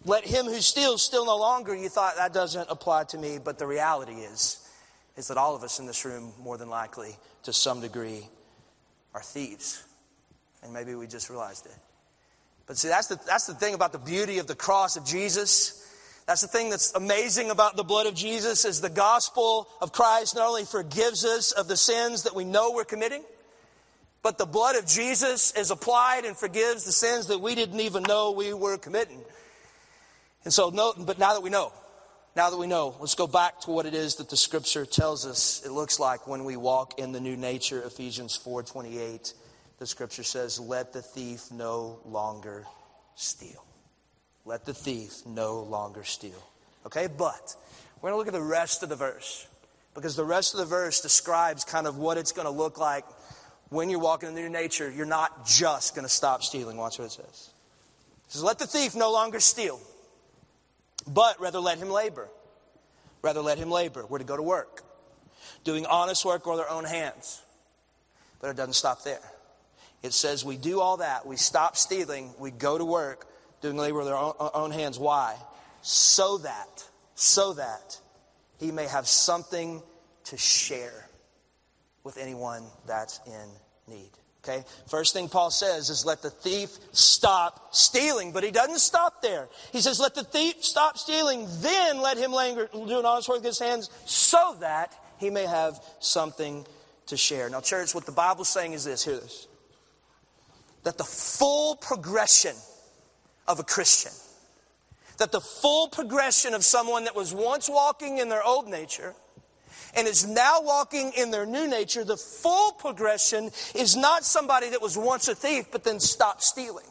let 0.03 0.25
him 0.25 0.45
who 0.45 0.59
steals 0.61 1.03
steal 1.03 1.27
no 1.27 1.37
longer. 1.37 1.75
You 1.75 1.89
thought 1.89 2.15
that 2.15 2.33
doesn't 2.33 2.71
apply 2.71 3.03
to 3.05 3.19
me, 3.19 3.37
but 3.37 3.59
the 3.59 3.67
reality 3.67 4.13
is, 4.13 4.67
is 5.15 5.27
that 5.27 5.37
all 5.37 5.55
of 5.55 5.61
us 5.61 5.77
in 5.77 5.85
this 5.85 6.05
room, 6.05 6.33
more 6.41 6.57
than 6.57 6.69
likely, 6.69 7.15
to 7.43 7.53
some 7.53 7.81
degree, 7.81 8.29
are 9.15 9.21
thieves. 9.21 9.83
And 10.61 10.73
maybe 10.73 10.93
we 10.93 11.07
just 11.07 11.29
realized 11.29 11.65
it. 11.65 11.75
But 12.67 12.77
see, 12.77 12.89
that's 12.89 13.07
the, 13.07 13.19
that's 13.25 13.47
the 13.47 13.53
thing 13.53 13.73
about 13.73 13.93
the 13.93 13.99
beauty 13.99 14.39
of 14.39 14.47
the 14.47 14.55
cross 14.55 14.97
of 14.97 15.05
Jesus. 15.05 15.81
That's 16.27 16.41
the 16.41 16.47
thing 16.47 16.69
that's 16.69 16.93
amazing 16.93 17.49
about 17.49 17.77
the 17.77 17.83
blood 17.83 18.07
of 18.07 18.15
Jesus 18.15 18.65
is 18.65 18.81
the 18.81 18.89
gospel 18.89 19.69
of 19.81 19.91
Christ 19.91 20.35
not 20.35 20.47
only 20.47 20.65
forgives 20.65 21.23
us 21.23 21.51
of 21.53 21.67
the 21.67 21.77
sins 21.77 22.23
that 22.23 22.35
we 22.35 22.43
know 22.43 22.71
we're 22.71 22.83
committing, 22.83 23.23
but 24.21 24.37
the 24.37 24.45
blood 24.45 24.75
of 24.75 24.85
Jesus 24.85 25.53
is 25.55 25.71
applied 25.71 26.25
and 26.25 26.35
forgives 26.35 26.83
the 26.83 26.91
sins 26.91 27.27
that 27.27 27.39
we 27.39 27.55
didn't 27.55 27.79
even 27.79 28.03
know 28.03 28.31
we 28.31 28.53
were 28.53 28.77
committing. 28.77 29.21
And 30.43 30.53
so, 30.53 30.71
no, 30.71 30.93
but 30.97 31.19
now 31.19 31.33
that 31.33 31.41
we 31.41 31.51
know, 31.51 31.71
now 32.35 32.49
that 32.49 32.57
we 32.57 32.67
know, 32.67 32.95
let's 32.99 33.15
go 33.15 33.27
back 33.27 33.61
to 33.61 33.71
what 33.71 33.85
it 33.85 33.93
is 33.93 34.15
that 34.15 34.29
the 34.29 34.37
scripture 34.37 34.85
tells 34.85 35.25
us 35.25 35.65
it 35.65 35.71
looks 35.71 35.99
like 35.99 36.27
when 36.27 36.43
we 36.43 36.57
walk 36.57 36.99
in 36.99 37.11
the 37.11 37.19
new 37.19 37.37
nature. 37.37 37.81
Ephesians 37.83 38.37
4:28. 38.37 39.33
The 39.77 39.87
scripture 39.87 40.23
says, 40.23 40.59
"Let 40.59 40.93
the 40.93 41.01
thief 41.01 41.51
no 41.51 41.99
longer 42.05 42.65
steal." 43.15 43.63
Let 44.45 44.65
the 44.65 44.73
thief 44.73 45.25
no 45.25 45.61
longer 45.61 46.03
steal. 46.03 46.41
Okay, 46.85 47.07
but 47.07 47.55
we're 47.99 48.11
going 48.11 48.13
to 48.13 48.17
look 48.17 48.27
at 48.27 48.33
the 48.33 48.41
rest 48.41 48.83
of 48.83 48.89
the 48.89 48.95
verse 48.95 49.47
because 49.95 50.15
the 50.15 50.25
rest 50.25 50.53
of 50.53 50.59
the 50.59 50.65
verse 50.65 51.01
describes 51.01 51.63
kind 51.63 51.87
of 51.87 51.97
what 51.97 52.17
it's 52.17 52.31
going 52.31 52.45
to 52.45 52.51
look 52.51 52.77
like 52.77 53.05
when 53.69 53.89
you're 53.89 53.99
walking 53.99 54.29
in 54.29 54.35
the 54.35 54.41
new 54.41 54.49
nature, 54.49 54.91
you're 54.91 55.05
not 55.05 55.47
just 55.47 55.95
going 55.95 56.05
to 56.05 56.13
stop 56.13 56.43
stealing. 56.43 56.77
Watch 56.77 56.99
what 56.99 57.05
it 57.05 57.11
says. 57.11 57.49
It 58.27 58.31
says, 58.31 58.43
Let 58.43 58.59
the 58.59 58.67
thief 58.67 58.95
no 58.95 59.11
longer 59.11 59.39
steal, 59.39 59.79
but 61.07 61.39
rather 61.39 61.59
let 61.59 61.77
him 61.77 61.89
labor. 61.89 62.29
Rather 63.21 63.41
let 63.41 63.57
him 63.57 63.71
labor. 63.71 64.05
We're 64.05 64.19
to 64.19 64.23
go 64.23 64.37
to 64.37 64.43
work, 64.43 64.83
doing 65.63 65.85
honest 65.85 66.25
work 66.25 66.45
with 66.45 66.59
our 66.59 66.69
own 66.69 66.83
hands. 66.83 67.41
But 68.39 68.51
it 68.51 68.57
doesn't 68.57 68.73
stop 68.73 69.03
there. 69.03 69.31
It 70.03 70.13
says 70.13 70.45
we 70.45 70.57
do 70.57 70.79
all 70.79 70.97
that. 70.97 71.25
We 71.25 71.35
stop 71.35 71.75
stealing. 71.75 72.33
We 72.37 72.51
go 72.51 72.77
to 72.77 72.85
work, 72.85 73.27
doing 73.61 73.77
labor 73.77 73.99
with 73.99 74.07
our 74.09 74.35
own, 74.39 74.49
own 74.53 74.71
hands. 74.71 74.99
Why? 74.99 75.35
So 75.81 76.37
that, 76.39 76.83
so 77.15 77.53
that 77.53 77.99
he 78.59 78.71
may 78.71 78.85
have 78.85 79.07
something 79.07 79.81
to 80.25 80.37
share 80.37 81.09
with 82.03 82.17
anyone 82.17 82.63
that's 82.85 83.19
in 83.25 83.49
need. 83.87 84.11
Okay? 84.47 84.63
First 84.87 85.13
thing 85.13 85.27
Paul 85.27 85.49
says 85.49 85.89
is 85.89 86.05
let 86.05 86.21
the 86.21 86.29
thief 86.29 86.69
stop 86.91 87.73
stealing, 87.73 88.31
but 88.31 88.43
he 88.43 88.51
doesn't 88.51 88.79
stop 88.79 89.21
there. 89.23 89.47
He 89.71 89.81
says, 89.81 89.99
let 89.99 90.13
the 90.13 90.23
thief 90.23 90.63
stop 90.63 90.97
stealing, 90.97 91.47
then 91.61 91.99
let 91.99 92.17
him 92.17 92.31
linger, 92.31 92.69
do 92.71 92.99
an 92.99 93.05
honest 93.05 93.27
work 93.27 93.37
with 93.37 93.45
his 93.45 93.59
hands 93.59 93.89
so 94.05 94.55
that 94.59 94.93
he 95.17 95.31
may 95.31 95.45
have 95.45 95.83
something 95.99 96.65
to 97.07 97.17
share. 97.17 97.49
Now, 97.49 97.61
church, 97.61 97.95
what 97.95 98.05
the 98.05 98.11
Bible's 98.11 98.49
saying 98.49 98.73
is 98.73 98.83
this 98.83 99.03
hear 99.03 99.15
this 99.15 99.47
that 100.83 100.99
the 100.99 101.03
full 101.03 101.75
progression 101.77 102.53
of 103.47 103.59
a 103.59 103.63
Christian, 103.63 104.11
that 105.17 105.31
the 105.31 105.41
full 105.41 105.87
progression 105.87 106.53
of 106.53 106.63
someone 106.63 107.05
that 107.05 107.15
was 107.15 107.33
once 107.33 107.67
walking 107.67 108.19
in 108.19 108.29
their 108.29 108.43
old 108.43 108.67
nature 108.67 109.15
and 109.95 110.07
is 110.07 110.25
now 110.27 110.59
walking 110.61 111.11
in 111.17 111.31
their 111.31 111.45
new 111.45 111.67
nature, 111.67 112.03
the 112.03 112.17
full 112.17 112.73
progression 112.73 113.51
is 113.73 113.95
not 113.95 114.23
somebody 114.23 114.69
that 114.69 114.81
was 114.81 114.97
once 114.97 115.27
a 115.27 115.35
thief 115.35 115.71
but 115.71 115.83
then 115.83 115.99
stopped 115.99 116.43
stealing. 116.43 116.85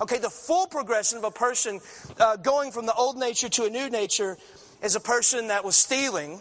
Okay, 0.00 0.18
the 0.18 0.30
full 0.30 0.66
progression 0.66 1.18
of 1.18 1.24
a 1.24 1.30
person 1.30 1.80
uh, 2.18 2.36
going 2.36 2.70
from 2.70 2.86
the 2.86 2.94
old 2.94 3.16
nature 3.16 3.48
to 3.48 3.64
a 3.64 3.70
new 3.70 3.88
nature 3.88 4.36
is 4.82 4.94
a 4.94 5.00
person 5.00 5.48
that 5.48 5.64
was 5.64 5.76
stealing, 5.76 6.38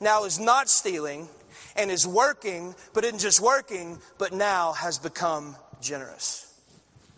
now 0.00 0.24
is 0.24 0.38
not 0.38 0.68
stealing, 0.70 1.28
and 1.76 1.90
is 1.90 2.06
working, 2.06 2.74
but 2.94 3.04
isn't 3.04 3.18
just 3.18 3.40
working, 3.40 3.98
but 4.16 4.32
now 4.32 4.72
has 4.72 4.98
become 4.98 5.54
generous. 5.80 6.60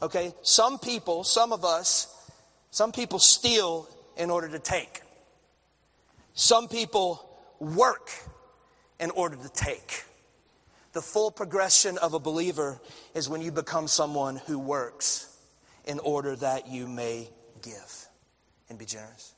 Okay, 0.02 0.34
some 0.42 0.78
people, 0.78 1.24
some 1.24 1.52
of 1.52 1.64
us, 1.64 2.08
some 2.70 2.90
people 2.90 3.18
steal 3.18 3.88
in 4.16 4.30
order 4.30 4.48
to 4.48 4.58
take. 4.58 5.02
Some 6.34 6.68
people 6.68 7.29
work 7.60 8.10
in 8.98 9.10
order 9.10 9.36
to 9.36 9.48
take. 9.48 10.04
The 10.92 11.02
full 11.02 11.30
progression 11.30 11.98
of 11.98 12.14
a 12.14 12.18
believer 12.18 12.80
is 13.14 13.28
when 13.28 13.40
you 13.40 13.52
become 13.52 13.86
someone 13.86 14.36
who 14.36 14.58
works 14.58 15.26
in 15.84 16.00
order 16.00 16.34
that 16.36 16.68
you 16.68 16.88
may 16.88 17.28
give 17.62 18.06
and 18.68 18.78
be 18.78 18.86
generous. 18.86 19.34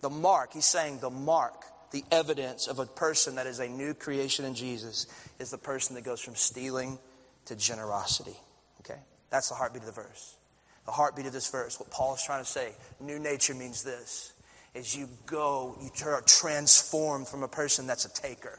The 0.00 0.10
mark, 0.10 0.52
he's 0.52 0.64
saying 0.64 1.00
the 1.00 1.10
mark, 1.10 1.64
the 1.90 2.04
evidence 2.10 2.66
of 2.66 2.78
a 2.78 2.86
person 2.86 3.34
that 3.36 3.46
is 3.46 3.58
a 3.58 3.68
new 3.68 3.94
creation 3.94 4.44
in 4.44 4.54
Jesus 4.54 5.06
is 5.38 5.50
the 5.50 5.58
person 5.58 5.94
that 5.96 6.04
goes 6.04 6.20
from 6.20 6.34
stealing 6.34 6.98
to 7.46 7.56
generosity. 7.56 8.36
Okay? 8.80 9.00
That's 9.30 9.48
the 9.48 9.54
heartbeat 9.54 9.82
of 9.82 9.86
the 9.86 9.92
verse. 9.92 10.36
The 10.84 10.92
heartbeat 10.92 11.26
of 11.26 11.32
this 11.32 11.50
verse, 11.50 11.78
what 11.80 11.90
Paul 11.90 12.14
is 12.14 12.22
trying 12.22 12.42
to 12.42 12.48
say, 12.48 12.72
new 13.00 13.18
nature 13.18 13.54
means 13.54 13.82
this 13.82 14.32
as 14.76 14.94
you 14.94 15.08
go, 15.24 15.76
you 15.80 15.90
are 16.06 16.20
transformed 16.20 17.26
from 17.26 17.42
a 17.42 17.48
person 17.48 17.86
that's 17.86 18.04
a 18.04 18.12
taker, 18.12 18.58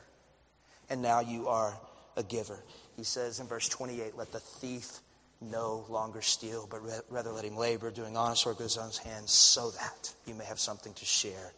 and 0.89 1.01
now 1.01 1.19
you 1.19 1.47
are 1.47 1.77
a 2.15 2.23
giver. 2.23 2.57
He 2.95 3.03
says 3.03 3.39
in 3.39 3.47
verse 3.47 3.69
28 3.69 4.17
let 4.17 4.31
the 4.31 4.39
thief 4.39 4.99
no 5.39 5.85
longer 5.89 6.21
steal, 6.21 6.67
but 6.69 6.81
rather 7.09 7.31
let 7.31 7.45
him 7.45 7.55
labor, 7.55 7.91
doing 7.91 8.17
honest 8.17 8.45
work 8.45 8.57
with 8.57 8.65
his 8.65 8.77
own 8.77 8.89
hands, 9.05 9.31
so 9.31 9.69
that 9.71 10.11
you 10.25 10.33
may 10.33 10.45
have 10.45 10.59
something 10.59 10.93
to 10.95 11.05
share 11.05 11.53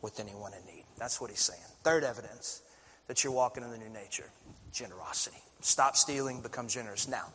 with 0.00 0.18
anyone 0.18 0.52
in 0.54 0.74
need. 0.74 0.84
That's 0.98 1.20
what 1.20 1.28
he's 1.28 1.40
saying. 1.40 1.60
Third 1.84 2.04
evidence 2.04 2.62
that 3.08 3.22
you're 3.22 3.32
walking 3.32 3.62
in 3.62 3.70
the 3.70 3.78
new 3.78 3.90
nature 3.90 4.30
generosity. 4.72 5.36
Stop 5.60 5.96
stealing, 5.96 6.40
become 6.40 6.66
generous. 6.66 7.06
Now, 7.06 7.26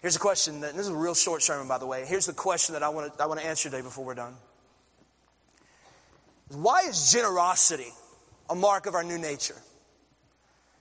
here's 0.00 0.16
a 0.16 0.20
question 0.20 0.60
that 0.62 0.72
this 0.72 0.86
is 0.86 0.88
a 0.88 0.96
real 0.96 1.14
short 1.14 1.42
sermon, 1.42 1.68
by 1.68 1.76
the 1.76 1.86
way. 1.86 2.06
Here's 2.06 2.24
the 2.24 2.32
question 2.32 2.72
that 2.72 2.82
I 2.82 2.88
want 2.88 3.14
to, 3.14 3.22
I 3.22 3.26
want 3.26 3.40
to 3.40 3.46
answer 3.46 3.68
today 3.68 3.82
before 3.82 4.06
we're 4.06 4.14
done. 4.14 4.34
Why 6.52 6.82
is 6.82 7.10
generosity 7.10 7.92
a 8.50 8.54
mark 8.54 8.86
of 8.86 8.94
our 8.94 9.02
new 9.02 9.18
nature? 9.18 9.56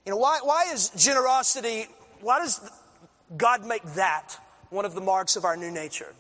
You 0.06 0.12
know, 0.12 0.18
why, 0.18 0.40
why 0.44 0.66
is 0.74 0.90
generosity, 0.90 1.88
why 2.20 2.40
does 2.40 2.60
God 3.38 3.66
make 3.66 3.84
that 3.96 4.38
one 4.70 4.84
of 4.84 4.96
the 4.96 5.02
marks 5.02 5.36
of 5.36 5.46
our 5.46 5.56
new 5.56 5.72
nature? 5.72 6.14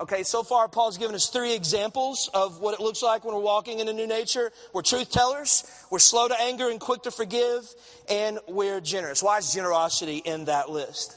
Okay, 0.00 0.22
so 0.22 0.42
far 0.42 0.68
Paul's 0.68 0.96
given 0.96 1.14
us 1.14 1.28
three 1.28 1.54
examples 1.54 2.30
of 2.32 2.60
what 2.60 2.74
it 2.74 2.80
looks 2.80 3.02
like 3.02 3.24
when 3.24 3.34
we're 3.34 3.40
walking 3.40 3.80
in 3.80 3.88
a 3.88 3.92
new 3.92 4.06
nature. 4.06 4.52
We're 4.72 4.82
truth 4.82 5.10
tellers, 5.10 5.64
we're 5.90 5.98
slow 5.98 6.28
to 6.28 6.40
anger 6.40 6.70
and 6.70 6.78
quick 6.78 7.02
to 7.02 7.10
forgive, 7.10 7.68
and 8.08 8.38
we're 8.46 8.80
generous. 8.80 9.22
Why 9.22 9.38
is 9.38 9.52
generosity 9.52 10.18
in 10.18 10.44
that 10.46 10.70
list? 10.70 11.16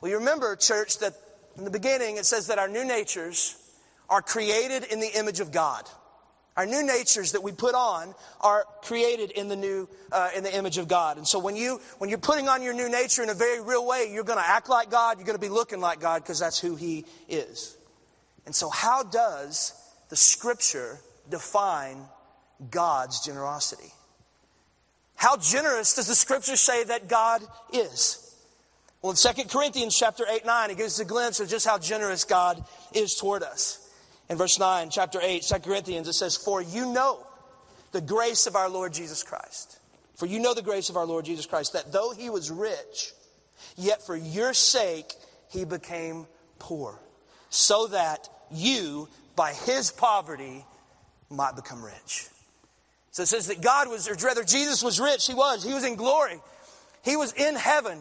Well, 0.00 0.10
you 0.10 0.18
remember, 0.18 0.54
church, 0.56 0.98
that 0.98 1.14
in 1.56 1.64
the 1.64 1.70
beginning 1.70 2.16
it 2.16 2.26
says 2.26 2.46
that 2.48 2.58
our 2.58 2.68
new 2.68 2.84
natures 2.84 3.56
are 4.08 4.20
created 4.20 4.84
in 4.84 5.00
the 5.00 5.18
image 5.18 5.40
of 5.40 5.50
God. 5.50 5.88
Our 6.56 6.66
new 6.66 6.84
natures 6.84 7.32
that 7.32 7.42
we 7.42 7.52
put 7.52 7.74
on 7.74 8.14
are 8.40 8.66
created 8.82 9.30
in 9.30 9.48
the 9.48 9.56
new, 9.56 9.88
uh, 10.10 10.30
in 10.36 10.42
the 10.42 10.54
image 10.54 10.76
of 10.76 10.86
God. 10.86 11.16
And 11.16 11.26
so 11.26 11.38
when 11.38 11.56
you, 11.56 11.80
when 11.98 12.10
you're 12.10 12.18
putting 12.18 12.48
on 12.48 12.62
your 12.62 12.74
new 12.74 12.90
nature 12.90 13.22
in 13.22 13.30
a 13.30 13.34
very 13.34 13.62
real 13.62 13.86
way, 13.86 14.10
you're 14.12 14.24
going 14.24 14.38
to 14.38 14.46
act 14.46 14.68
like 14.68 14.90
God. 14.90 15.16
You're 15.16 15.26
going 15.26 15.38
to 15.38 15.40
be 15.40 15.48
looking 15.48 15.80
like 15.80 16.00
God 16.00 16.22
because 16.22 16.38
that's 16.38 16.58
who 16.58 16.76
He 16.76 17.06
is. 17.28 17.76
And 18.44 18.54
so 18.54 18.68
how 18.68 19.02
does 19.02 19.72
the 20.10 20.16
Scripture 20.16 20.98
define 21.30 22.04
God's 22.70 23.24
generosity? 23.24 23.92
How 25.14 25.38
generous 25.38 25.94
does 25.94 26.08
the 26.08 26.14
Scripture 26.14 26.56
say 26.56 26.84
that 26.84 27.08
God 27.08 27.42
is? 27.72 28.36
Well, 29.00 29.12
in 29.12 29.16
2 29.16 29.44
Corinthians 29.48 29.96
chapter 29.96 30.24
8, 30.30 30.44
9, 30.44 30.70
it 30.70 30.76
gives 30.76 30.94
us 30.94 31.00
a 31.00 31.04
glimpse 31.04 31.40
of 31.40 31.48
just 31.48 31.66
how 31.66 31.78
generous 31.78 32.24
God 32.24 32.62
is 32.92 33.14
toward 33.16 33.42
us. 33.42 33.81
In 34.32 34.38
verse 34.38 34.58
9, 34.58 34.88
chapter 34.88 35.18
8, 35.22 35.42
2 35.42 35.58
Corinthians, 35.58 36.08
it 36.08 36.14
says, 36.14 36.38
For 36.38 36.62
you 36.62 36.90
know 36.90 37.26
the 37.90 38.00
grace 38.00 38.46
of 38.46 38.56
our 38.56 38.70
Lord 38.70 38.94
Jesus 38.94 39.22
Christ. 39.22 39.78
For 40.16 40.24
you 40.24 40.40
know 40.40 40.54
the 40.54 40.62
grace 40.62 40.88
of 40.88 40.96
our 40.96 41.04
Lord 41.04 41.26
Jesus 41.26 41.44
Christ, 41.44 41.74
that 41.74 41.92
though 41.92 42.12
he 42.12 42.30
was 42.30 42.50
rich, 42.50 43.12
Yet 43.76 44.00
for 44.00 44.16
your 44.16 44.54
sake, 44.54 45.12
he 45.50 45.66
became 45.66 46.26
poor, 46.58 46.98
so 47.50 47.88
that 47.88 48.30
you, 48.50 49.06
by 49.36 49.52
his 49.52 49.90
poverty, 49.90 50.64
might 51.28 51.54
become 51.54 51.84
rich. 51.84 52.26
So 53.10 53.24
it 53.24 53.26
says 53.26 53.48
that 53.48 53.60
God 53.60 53.90
was, 53.90 54.08
or 54.08 54.14
rather, 54.26 54.44
Jesus 54.44 54.82
was 54.82 54.98
rich. 54.98 55.26
He 55.26 55.34
was. 55.34 55.62
He 55.62 55.74
was 55.74 55.84
in 55.84 55.96
glory. 55.96 56.40
He 57.04 57.16
was 57.16 57.34
in 57.34 57.54
heaven 57.54 57.98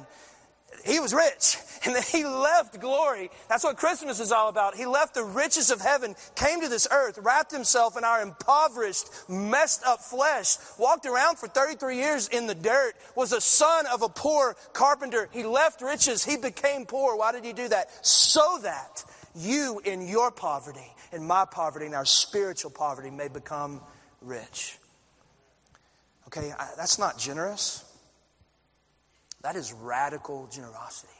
he 0.85 0.99
was 0.99 1.13
rich 1.13 1.57
and 1.85 1.95
then 1.95 2.03
he 2.03 2.25
left 2.25 2.79
glory. 2.79 3.29
That's 3.49 3.63
what 3.63 3.77
Christmas 3.77 4.19
is 4.19 4.31
all 4.31 4.49
about. 4.49 4.75
He 4.75 4.85
left 4.85 5.13
the 5.13 5.23
riches 5.23 5.71
of 5.71 5.81
heaven, 5.81 6.15
came 6.35 6.61
to 6.61 6.67
this 6.67 6.87
earth, 6.91 7.19
wrapped 7.21 7.51
himself 7.51 7.97
in 7.97 8.03
our 8.03 8.21
impoverished, 8.21 9.07
messed 9.29 9.83
up 9.85 9.99
flesh, 9.99 10.57
walked 10.77 11.05
around 11.05 11.37
for 11.37 11.47
33 11.47 11.97
years 11.97 12.27
in 12.27 12.47
the 12.47 12.55
dirt, 12.55 12.93
was 13.15 13.31
a 13.31 13.41
son 13.41 13.85
of 13.87 14.01
a 14.01 14.09
poor 14.09 14.55
carpenter. 14.73 15.29
He 15.31 15.43
left 15.43 15.81
riches, 15.81 16.23
he 16.23 16.37
became 16.37 16.85
poor. 16.85 17.15
Why 17.15 17.31
did 17.31 17.45
he 17.45 17.53
do 17.53 17.67
that? 17.69 18.05
So 18.05 18.59
that 18.63 19.03
you 19.35 19.81
in 19.83 20.07
your 20.07 20.31
poverty, 20.31 20.93
in 21.11 21.25
my 21.25 21.45
poverty, 21.45 21.85
in 21.85 21.93
our 21.93 22.05
spiritual 22.05 22.71
poverty 22.71 23.09
may 23.09 23.27
become 23.27 23.81
rich. 24.21 24.77
Okay, 26.27 26.53
that's 26.77 26.97
not 26.97 27.17
generous. 27.17 27.90
That 29.41 29.55
is 29.55 29.74
radical 29.74 30.48
generosity. 30.51 31.13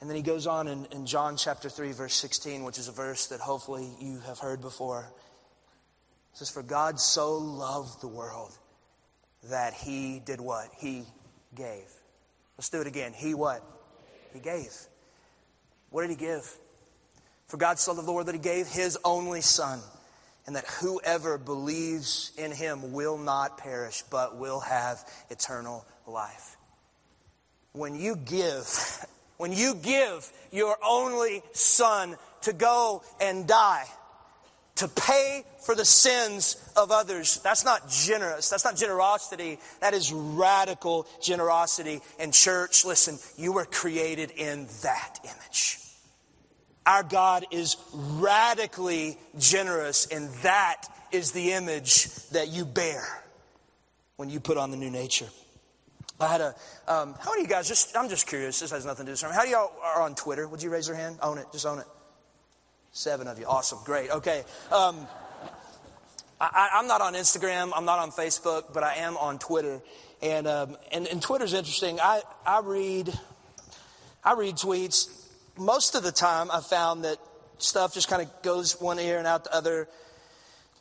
And 0.00 0.08
then 0.08 0.16
he 0.16 0.22
goes 0.22 0.46
on 0.46 0.66
in, 0.68 0.86
in, 0.92 1.06
John 1.06 1.36
chapter 1.36 1.68
3, 1.68 1.92
verse 1.92 2.14
16, 2.14 2.64
which 2.64 2.78
is 2.78 2.88
a 2.88 2.92
verse 2.92 3.26
that 3.28 3.40
hopefully 3.40 3.90
you 4.00 4.20
have 4.20 4.38
heard 4.38 4.62
before. 4.62 5.12
It 6.32 6.38
says, 6.38 6.50
For 6.50 6.62
God 6.62 6.98
so 6.98 7.36
loved 7.36 8.00
the 8.00 8.08
world 8.08 8.56
that 9.50 9.74
he 9.74 10.20
did 10.24 10.40
what? 10.40 10.68
He 10.78 11.04
gave. 11.54 11.84
Let's 12.56 12.70
do 12.70 12.80
it 12.80 12.86
again. 12.86 13.12
He 13.12 13.34
what? 13.34 13.62
He 14.32 14.40
gave. 14.40 14.72
What 15.90 16.02
did 16.02 16.10
he 16.10 16.16
give? 16.16 16.50
For 17.46 17.56
God 17.56 17.78
so 17.78 17.92
loved 17.92 18.06
the 18.06 18.12
world 18.12 18.28
that 18.28 18.34
he 18.34 18.40
gave 18.40 18.68
his 18.68 18.96
only 19.04 19.40
son, 19.40 19.80
and 20.46 20.56
that 20.56 20.66
whoever 20.66 21.38
believes 21.38 22.32
in 22.36 22.52
him 22.52 22.92
will 22.92 23.18
not 23.18 23.58
perish, 23.58 24.02
but 24.10 24.36
will 24.36 24.60
have 24.60 25.04
eternal 25.30 25.84
life. 26.06 26.56
When 27.72 27.94
you 27.94 28.16
give, 28.16 29.06
when 29.36 29.52
you 29.52 29.74
give 29.74 30.30
your 30.50 30.76
only 30.86 31.42
son 31.52 32.16
to 32.42 32.52
go 32.52 33.02
and 33.20 33.46
die, 33.46 33.86
to 34.80 34.88
pay 34.88 35.44
for 35.60 35.74
the 35.74 35.84
sins 35.84 36.56
of 36.74 36.90
others. 36.90 37.38
That's 37.42 37.66
not 37.66 37.90
generous. 37.90 38.48
That's 38.48 38.64
not 38.64 38.76
generosity. 38.76 39.58
That 39.80 39.92
is 39.92 40.10
radical 40.10 41.06
generosity. 41.20 42.00
And 42.18 42.32
church, 42.32 42.86
listen, 42.86 43.18
you 43.36 43.52
were 43.52 43.66
created 43.66 44.30
in 44.30 44.68
that 44.82 45.18
image. 45.22 45.80
Our 46.86 47.02
God 47.02 47.46
is 47.50 47.76
radically 47.92 49.18
generous, 49.38 50.06
and 50.06 50.30
that 50.42 50.84
is 51.12 51.32
the 51.32 51.52
image 51.52 52.06
that 52.30 52.48
you 52.48 52.64
bear 52.64 53.04
when 54.16 54.30
you 54.30 54.40
put 54.40 54.56
on 54.56 54.70
the 54.70 54.76
new 54.76 54.90
nature. 54.90 55.28
I 56.18 56.28
had 56.28 56.40
a, 56.40 56.54
um, 56.86 57.14
how 57.18 57.30
many 57.30 57.42
of 57.42 57.48
you 57.48 57.54
guys, 57.54 57.68
just, 57.68 57.96
I'm 57.96 58.08
just 58.08 58.26
curious, 58.26 58.60
this 58.60 58.70
has 58.70 58.84
nothing 58.84 59.06
to 59.06 59.10
do 59.10 59.12
with 59.12 59.18
sermon. 59.18 59.36
How 59.36 59.44
do 59.44 59.50
y'all 59.50 59.72
are 59.82 60.02
on 60.02 60.14
Twitter? 60.14 60.46
Would 60.46 60.62
you 60.62 60.70
raise 60.70 60.86
your 60.86 60.96
hand? 60.96 61.18
Own 61.22 61.38
it, 61.38 61.46
just 61.52 61.66
own 61.66 61.78
it. 61.78 61.86
Seven 62.92 63.26
of 63.28 63.38
you. 63.38 63.46
Awesome, 63.46 63.78
great, 63.84 64.10
okay. 64.10 64.44
Um, 64.70 65.06
I, 66.40 66.70
am 66.74 66.86
not 66.86 67.00
on 67.00 67.14
Instagram, 67.14 67.72
I'm 67.74 67.84
not 67.84 67.98
on 67.98 68.10
Facebook, 68.10 68.72
but 68.72 68.82
I 68.82 68.96
am 68.96 69.16
on 69.16 69.38
Twitter. 69.38 69.80
And, 70.22 70.46
um, 70.46 70.76
and, 70.92 71.06
and 71.06 71.22
Twitter's 71.22 71.54
interesting. 71.54 71.98
I, 72.00 72.22
I 72.44 72.60
read, 72.60 73.12
I 74.22 74.34
read 74.34 74.56
tweets. 74.56 75.19
Most 75.60 75.94
of 75.94 76.02
the 76.02 76.10
time, 76.10 76.50
I've 76.50 76.64
found 76.64 77.04
that 77.04 77.18
stuff 77.58 77.92
just 77.92 78.08
kind 78.08 78.22
of 78.22 78.42
goes 78.42 78.80
one 78.80 78.98
ear 78.98 79.18
and 79.18 79.26
out 79.26 79.44
the 79.44 79.54
other. 79.54 79.88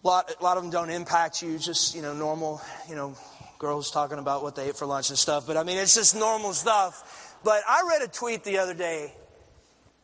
A 0.06 0.08
lot, 0.08 0.34
a 0.40 0.42
lot 0.42 0.56
of 0.56 0.64
them 0.64 0.72
don't 0.72 0.90
impact 0.90 1.42
you, 1.42 1.60
just, 1.60 1.94
you 1.94 2.02
know, 2.02 2.14
normal, 2.14 2.62
you 2.88 2.96
know, 2.96 3.14
girls 3.58 3.92
talking 3.92 4.20
about 4.20 4.42
what 4.42 4.56
they 4.56 4.70
ate 4.70 4.78
for 4.78 4.86
lunch 4.86 5.10
and 5.10 5.18
stuff. 5.18 5.46
But 5.46 5.58
I 5.58 5.64
mean, 5.64 5.78
it's 5.78 5.96
just 5.96 6.16
normal 6.16 6.54
stuff. 6.54 7.36
But 7.44 7.62
I 7.68 7.90
read 7.90 8.04
a 8.04 8.08
tweet 8.08 8.46
the 8.46 8.60
other 8.60 8.74
day 8.74 9.12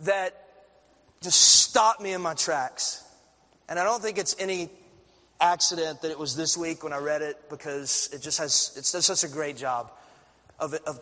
that 0.02 0.46
just 1.22 1.42
stopped 1.42 2.02
me 2.02 2.12
in 2.12 2.22
my 2.22 2.34
tracks. 2.34 3.02
And 3.70 3.80
I 3.80 3.86
don't 3.86 4.02
think 4.02 4.18
it's 4.18 4.36
any 4.40 4.70
accident 5.40 6.02
that 6.02 6.12
it 6.12 6.20
was 6.20 6.36
this 6.36 6.58
week 6.58 6.84
when 6.84 6.92
I 6.92 6.98
read 6.98 7.22
it 7.22 7.50
because 7.50 8.10
it 8.12 8.22
just 8.22 8.40
has, 8.40 8.74
it 8.76 8.92
does 8.92 9.06
such 9.06 9.24
a 9.24 9.34
great 9.34 9.56
job 9.56 9.90
of, 10.60 10.74
of, 10.74 11.00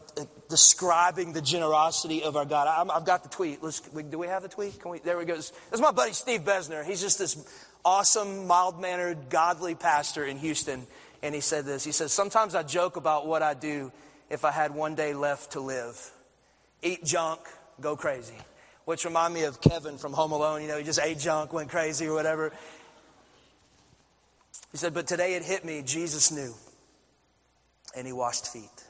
describing 0.50 1.34
the 1.34 1.42
generosity 1.42 2.24
of 2.24 2.36
our 2.36 2.46
God. 2.46 2.68
i 2.68 2.94
have 2.94 3.06
got 3.06 3.24
the 3.24 3.30
tweet. 3.30 3.64
Let's, 3.64 3.80
do 3.80 4.18
we 4.18 4.28
have 4.28 4.42
the 4.42 4.50
tweet? 4.50 4.80
Can 4.80 4.92
we, 4.92 5.00
there 5.00 5.18
we 5.18 5.26
go. 5.26 5.36
This 5.36 5.54
is 5.72 5.82
my 5.82 5.92
buddy 5.92 6.14
Steve 6.14 6.42
Bezner. 6.42 6.84
He's 6.86 7.02
just 7.02 7.20
this 7.20 7.38
awesome, 7.86 8.48
mild 8.48 8.82
mannered, 8.82 9.30
godly 9.30 9.76
pastor 9.76 10.26
in 10.26 10.38
Houston 10.38 10.88
and 11.24 11.34
he 11.34 11.42
said 11.42 11.66
this. 11.66 11.84
He 11.84 11.94
says, 11.94 12.12
Sometimes 12.12 12.54
I 12.54 12.62
joke 12.62 12.98
about 12.98 13.26
what 13.26 13.42
I'd 13.42 13.62
do 13.62 13.92
if 14.30 14.46
I 14.46 14.52
had 14.52 14.76
one 14.76 14.94
day 14.94 15.14
left 15.14 15.54
to 15.54 15.62
live. 15.62 16.12
Eat 16.84 17.04
junk, 17.04 17.40
go 17.80 17.96
crazy. 17.96 18.36
Which 18.86 19.06
remind 19.06 19.34
me 19.34 19.44
of 19.44 19.62
Kevin 19.62 19.98
from 19.98 20.12
Home 20.12 20.34
Alone. 20.34 20.62
You 20.62 20.68
know, 20.68 20.78
he 20.78 20.84
just 20.84 21.00
ate 21.00 21.18
junk, 21.18 21.54
went 21.54 21.70
crazy 21.70 22.06
or 22.06 22.14
whatever. 22.14 22.52
He 24.74 24.78
said, 24.78 24.94
But 24.94 25.08
today 25.08 25.36
it 25.36 25.44
hit 25.44 25.64
me. 25.64 25.82
Jesus 25.82 26.30
knew. 26.30 26.54
And 27.96 28.06
he 28.06 28.12
washed 28.12 28.52
feet. 28.52 28.83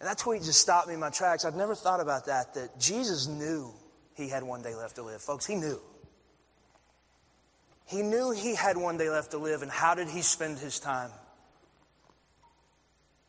And 0.00 0.08
that 0.08 0.18
tweet 0.18 0.42
just 0.42 0.60
stopped 0.60 0.88
me 0.88 0.94
in 0.94 1.00
my 1.00 1.10
tracks. 1.10 1.44
I've 1.44 1.56
never 1.56 1.74
thought 1.74 2.00
about 2.00 2.26
that, 2.26 2.54
that 2.54 2.78
Jesus 2.78 3.26
knew 3.26 3.72
he 4.14 4.28
had 4.28 4.42
one 4.42 4.62
day 4.62 4.74
left 4.74 4.96
to 4.96 5.02
live. 5.02 5.20
Folks, 5.20 5.44
he 5.44 5.54
knew. 5.54 5.80
He 7.86 8.02
knew 8.02 8.30
he 8.32 8.54
had 8.54 8.76
one 8.76 8.98
day 8.98 9.08
left 9.08 9.30
to 9.30 9.38
live, 9.38 9.62
and 9.62 9.70
how 9.70 9.94
did 9.94 10.08
he 10.08 10.22
spend 10.22 10.58
his 10.58 10.78
time? 10.78 11.10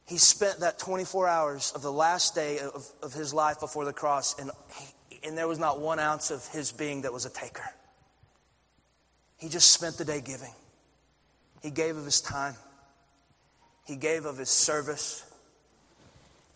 He 0.06 0.18
spent 0.18 0.60
that 0.60 0.80
24 0.80 1.28
hours 1.28 1.72
of 1.74 1.82
the 1.82 1.92
last 1.92 2.36
day 2.36 2.60
of, 2.60 2.86
of 3.02 3.14
his 3.14 3.34
life 3.34 3.60
before 3.60 3.86
the 3.86 3.94
cross, 3.94 4.38
and, 4.38 4.52
he, 4.76 5.20
and 5.28 5.38
there 5.38 5.48
was 5.48 5.60
not 5.60 5.80
one 5.80 6.00
ounce 6.00 6.30
of 6.30 6.46
his 6.48 6.72
being 6.72 7.04
that 7.04 7.14
was 7.14 7.26
a 7.26 7.30
taker. 7.30 7.64
He 9.38 9.48
just 9.48 9.72
spent 9.72 9.98
the 9.98 10.06
day 10.06 10.20
giving. 10.20 10.54
He 11.62 11.72
gave 11.72 11.96
of 11.96 12.06
his 12.06 12.22
time, 12.22 12.56
he 13.86 13.96
gave 13.96 14.26
of 14.26 14.38
his 14.38 14.50
service, 14.50 15.24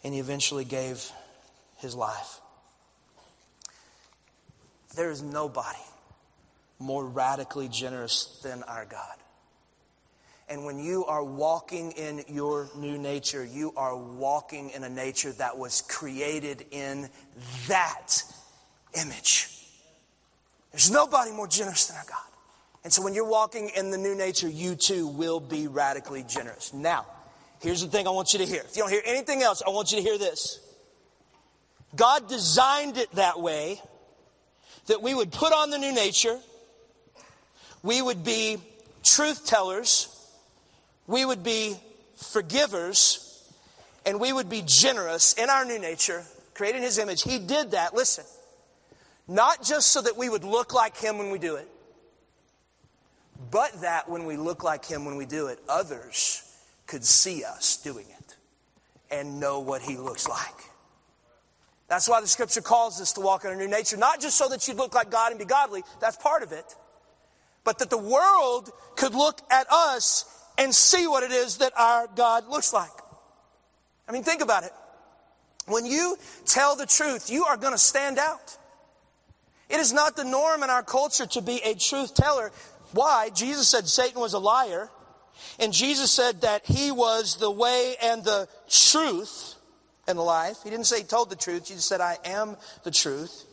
and 0.03 0.13
he 0.13 0.19
eventually 0.19 0.65
gave 0.65 1.11
his 1.77 1.95
life. 1.95 2.39
There 4.95 5.09
is 5.09 5.21
nobody 5.21 5.79
more 6.79 7.05
radically 7.05 7.67
generous 7.67 8.39
than 8.43 8.63
our 8.63 8.85
God. 8.85 9.17
And 10.49 10.65
when 10.65 10.77
you 10.77 11.05
are 11.05 11.23
walking 11.23 11.91
in 11.93 12.23
your 12.27 12.69
new 12.75 12.97
nature, 12.97 13.43
you 13.43 13.73
are 13.77 13.95
walking 13.95 14.69
in 14.71 14.83
a 14.83 14.89
nature 14.89 15.31
that 15.33 15.57
was 15.57 15.81
created 15.81 16.65
in 16.71 17.09
that 17.67 18.23
image. 18.93 19.49
There's 20.71 20.91
nobody 20.91 21.31
more 21.31 21.47
generous 21.47 21.87
than 21.87 21.97
our 21.97 22.05
God. 22.07 22.17
And 22.83 22.91
so 22.91 23.01
when 23.01 23.13
you're 23.13 23.27
walking 23.27 23.69
in 23.75 23.91
the 23.91 23.97
new 23.97 24.15
nature, 24.15 24.49
you 24.49 24.75
too 24.75 25.07
will 25.07 25.39
be 25.39 25.67
radically 25.67 26.23
generous. 26.23 26.73
Now, 26.73 27.05
here's 27.63 27.81
the 27.81 27.87
thing 27.87 28.07
I 28.07 28.11
want 28.11 28.33
you 28.33 28.39
to 28.39 28.45
hear. 28.45 28.61
If 28.61 28.75
you 28.77 28.83
don't 28.83 28.91
hear 28.91 29.01
anything 29.05 29.41
else, 29.41 29.63
I 29.65 29.71
want 29.71 29.91
you 29.91 29.97
to 29.97 30.03
hear 30.03 30.17
this. 30.17 30.59
God 31.95 32.27
designed 32.27 32.97
it 32.97 33.11
that 33.13 33.39
way 33.39 33.81
that 34.87 35.01
we 35.01 35.15
would 35.15 35.31
put 35.31 35.53
on 35.53 35.69
the 35.69 35.77
new 35.77 35.93
nature 35.93 36.39
we 37.83 38.01
would 38.01 38.23
be 38.23 38.57
truth 39.03 39.45
tellers, 39.45 40.07
we 41.05 41.25
would 41.25 41.43
be 41.43 41.75
forgivers, 42.15 43.43
and 44.05 44.19
we 44.19 44.31
would 44.31 44.49
be 44.49 44.63
generous 44.65 45.33
in 45.33 45.49
our 45.49 45.65
new 45.65 45.77
nature, 45.77 46.23
created 46.53 46.77
in 46.77 46.83
His 46.83 46.97
image. 46.97 47.21
He 47.21 47.37
did 47.37 47.71
that, 47.71 47.93
listen, 47.93 48.23
not 49.27 49.63
just 49.63 49.91
so 49.91 50.01
that 50.01 50.17
we 50.17 50.29
would 50.29 50.45
look 50.45 50.73
like 50.73 50.97
Him 50.97 51.17
when 51.17 51.29
we 51.29 51.37
do 51.37 51.57
it, 51.57 51.67
but 53.51 53.81
that 53.81 54.09
when 54.09 54.25
we 54.25 54.37
look 54.37 54.63
like 54.63 54.85
Him 54.85 55.03
when 55.03 55.17
we 55.17 55.25
do 55.25 55.47
it, 55.47 55.59
others 55.67 56.42
could 56.87 57.03
see 57.03 57.43
us 57.43 57.77
doing 57.77 58.05
it 58.09 58.35
and 59.11 59.39
know 59.39 59.59
what 59.59 59.81
He 59.81 59.97
looks 59.97 60.27
like. 60.27 60.55
That's 61.87 62.09
why 62.09 62.21
the 62.21 62.27
scripture 62.27 62.61
calls 62.61 62.99
us 63.01 63.13
to 63.13 63.21
walk 63.21 63.45
in 63.45 63.51
a 63.51 63.55
new 63.55 63.67
nature, 63.67 63.97
not 63.97 64.19
just 64.19 64.37
so 64.37 64.47
that 64.49 64.67
you'd 64.67 64.77
look 64.77 64.95
like 64.95 65.11
God 65.11 65.31
and 65.31 65.39
be 65.39 65.45
godly, 65.45 65.83
that's 65.99 66.17
part 66.17 66.43
of 66.43 66.51
it 66.51 66.75
but 67.63 67.79
that 67.79 67.89
the 67.89 67.97
world 67.97 68.71
could 68.95 69.15
look 69.15 69.41
at 69.49 69.67
us 69.71 70.25
and 70.57 70.73
see 70.73 71.07
what 71.07 71.23
it 71.23 71.31
is 71.31 71.57
that 71.57 71.73
our 71.77 72.07
God 72.15 72.47
looks 72.47 72.73
like. 72.73 72.91
I 74.07 74.11
mean, 74.11 74.23
think 74.23 74.41
about 74.41 74.63
it. 74.63 74.71
When 75.65 75.85
you 75.85 76.17
tell 76.45 76.75
the 76.75 76.85
truth, 76.85 77.29
you 77.29 77.45
are 77.45 77.55
going 77.55 77.73
to 77.73 77.79
stand 77.79 78.17
out. 78.17 78.57
It 79.69 79.79
is 79.79 79.93
not 79.93 80.15
the 80.15 80.25
norm 80.25 80.61
in 80.61 80.69
our 80.69 80.83
culture 80.83 81.25
to 81.25 81.41
be 81.41 81.61
a 81.63 81.73
truth 81.73 82.13
teller. 82.13 82.51
Why? 82.91 83.29
Jesus 83.29 83.69
said 83.69 83.87
Satan 83.87 84.19
was 84.19 84.33
a 84.33 84.39
liar, 84.39 84.89
and 85.59 85.73
Jesus 85.73 86.11
said 86.11 86.41
that 86.41 86.65
he 86.65 86.91
was 86.91 87.37
the 87.37 87.51
way 87.51 87.95
and 88.01 88.23
the 88.23 88.47
truth. 88.69 89.55
in 90.07 90.17
life. 90.17 90.57
He 90.63 90.69
didn't 90.69 90.85
say 90.85 90.99
he 90.99 91.03
told 91.03 91.29
the 91.29 91.35
truth, 91.35 91.69
he 91.69 91.75
said, 91.75 92.01
I 92.01 92.17
am 92.25 92.57
the 92.83 92.91
truth. 92.91 93.45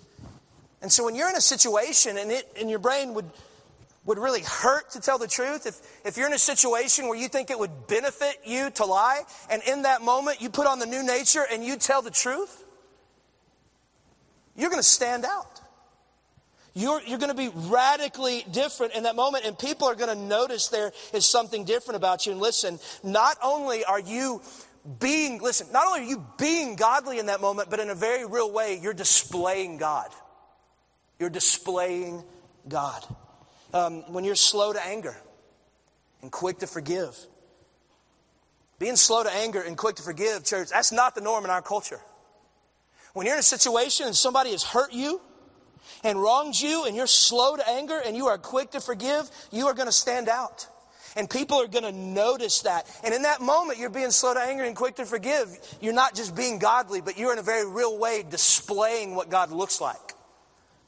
And 0.83 0.90
so 0.90 1.05
when 1.05 1.14
you're 1.14 1.29
in 1.29 1.37
a 1.37 1.40
situation 1.40 2.16
and, 2.16 2.31
it, 2.31 2.48
and 2.59 2.68
your 2.68 2.79
brain 2.79 3.14
would, 3.14 3.31
would 4.05 4.18
really 4.18 4.42
hurt 4.42 4.90
to 4.92 5.00
tell 5.00 5.18
the 5.18 5.29
truth, 5.29 5.66
if, 5.66 5.79
if 6.05 6.16
you're 6.16 6.26
in 6.26 6.33
a 6.33 6.38
situation 6.38 7.07
where 7.07 7.18
you 7.18 7.29
think 7.29 7.50
it 7.50 7.59
would 7.59 7.87
benefit 7.87 8.38
you 8.44 8.70
to 8.70 8.85
lie, 8.85 9.22
and 9.48 9.62
in 9.62 9.83
that 9.83 10.03
moment 10.03 10.40
you 10.40 10.50
put 10.50 10.66
on 10.66 10.79
the 10.79 10.87
new 10.87 11.05
nature 11.05 11.44
and 11.53 11.64
you 11.64 11.76
tell 11.76 12.03
the 12.03 12.11
truth, 12.11 12.64
you're 14.57 14.70
going 14.70 14.83
to 14.83 14.88
stand 14.88 15.24
out. 15.24 15.61
You're, 16.74 17.02
you're 17.02 17.18
going 17.18 17.35
to 17.35 17.37
be 17.37 17.50
radically 17.68 18.44
different 18.50 18.94
in 18.94 19.02
that 19.02 19.16
moment, 19.16 19.44
and 19.44 19.59
people 19.59 19.88
are 19.88 19.94
going 19.94 20.16
to 20.16 20.22
notice 20.24 20.68
there 20.68 20.92
is 21.12 21.26
something 21.26 21.64
different 21.64 21.96
about 21.96 22.26
you. 22.26 22.33
And 22.33 22.40
listen, 22.40 22.78
not 23.02 23.37
only 23.42 23.85
are 23.85 23.98
you 23.98 24.40
being, 25.00 25.40
listen, 25.40 25.66
not 25.72 25.87
only 25.87 26.00
are 26.00 26.11
you 26.11 26.24
being 26.38 26.76
godly 26.76 27.18
in 27.18 27.26
that 27.26 27.40
moment, 27.40 27.70
but 27.70 27.80
in 27.80 27.90
a 27.90 27.94
very 27.94 28.24
real 28.24 28.50
way, 28.52 28.78
you're 28.80 28.94
displaying 28.94 29.78
God. 29.78 30.11
You're 31.18 31.30
displaying 31.30 32.22
God. 32.68 33.04
Um, 33.74 34.12
when 34.12 34.24
you're 34.24 34.37
slow 34.37 34.72
to 34.72 34.85
anger 34.85 35.16
and 36.22 36.30
quick 36.30 36.61
to 36.61 36.66
forgive, 36.66 37.16
being 38.78 38.96
slow 38.96 39.22
to 39.22 39.30
anger 39.30 39.61
and 39.61 39.76
quick 39.76 39.96
to 39.96 40.02
forgive, 40.02 40.44
church, 40.44 40.68
that's 40.70 40.92
not 40.92 41.14
the 41.14 41.20
norm 41.20 41.44
in 41.44 41.50
our 41.50 41.62
culture. 41.62 42.00
When 43.12 43.26
you're 43.26 43.35
in 43.35 43.40
a 43.40 43.42
situation 43.42 44.06
and 44.06 44.16
somebody 44.16 44.52
has 44.52 44.62
hurt 44.62 44.92
you, 44.92 45.20
and 46.05 46.20
wronged 46.20 46.61
you 46.61 46.87
and 46.87 46.96
you're 46.96 47.07
slow 47.07 47.57
to 47.57 47.68
anger 47.68 48.00
and 48.05 48.16
you 48.16 48.26
are 48.26 48.38
quick 48.38 48.72
to 48.72 48.81
forgive, 48.81 49.31
you 49.50 49.66
are 49.66 49.74
going 49.74 49.88
to 49.88 49.92
stand 49.92 50.29
out. 50.29 50.66
And 51.16 51.29
people 51.29 51.61
are 51.61 51.66
going 51.66 51.85
to 51.85 51.92
notice 51.92 52.61
that. 52.61 52.87
And 53.03 53.12
in 53.12 53.22
that 53.22 53.40
moment, 53.40 53.79
you're 53.79 53.90
being 53.90 54.11
slow 54.11 54.35
to 54.35 54.40
anger 54.40 54.62
and 54.62 54.76
quick 54.76 54.96
to 54.96 55.05
forgive. 55.05 55.48
You're 55.81 55.92
not 55.92 56.14
just 56.14 56.37
being 56.37 56.59
godly, 56.59 57.00
but 57.00 57.18
you're 57.18 57.33
in 57.33 57.38
a 57.38 57.42
very 57.42 57.68
real 57.68 57.98
way 57.98 58.24
displaying 58.29 59.16
what 59.16 59.29
God 59.29 59.50
looks 59.50 59.81
like 59.81 60.14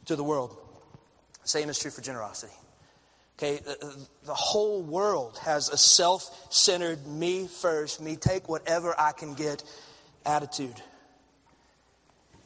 to 0.06 0.16
the 0.16 0.22
world. 0.22 0.56
Same 1.44 1.68
is 1.68 1.78
true 1.78 1.90
for 1.90 2.02
generosity. 2.02 2.52
Okay, 3.38 3.58
the, 4.24 4.34
whole 4.34 4.82
world 4.82 5.38
has 5.38 5.68
a 5.68 5.76
self 5.76 6.52
centered, 6.52 7.04
me 7.08 7.48
first, 7.48 8.00
me 8.00 8.14
take 8.14 8.48
whatever 8.48 8.94
I 8.96 9.10
can 9.10 9.34
get 9.34 9.64
attitude. 10.24 10.80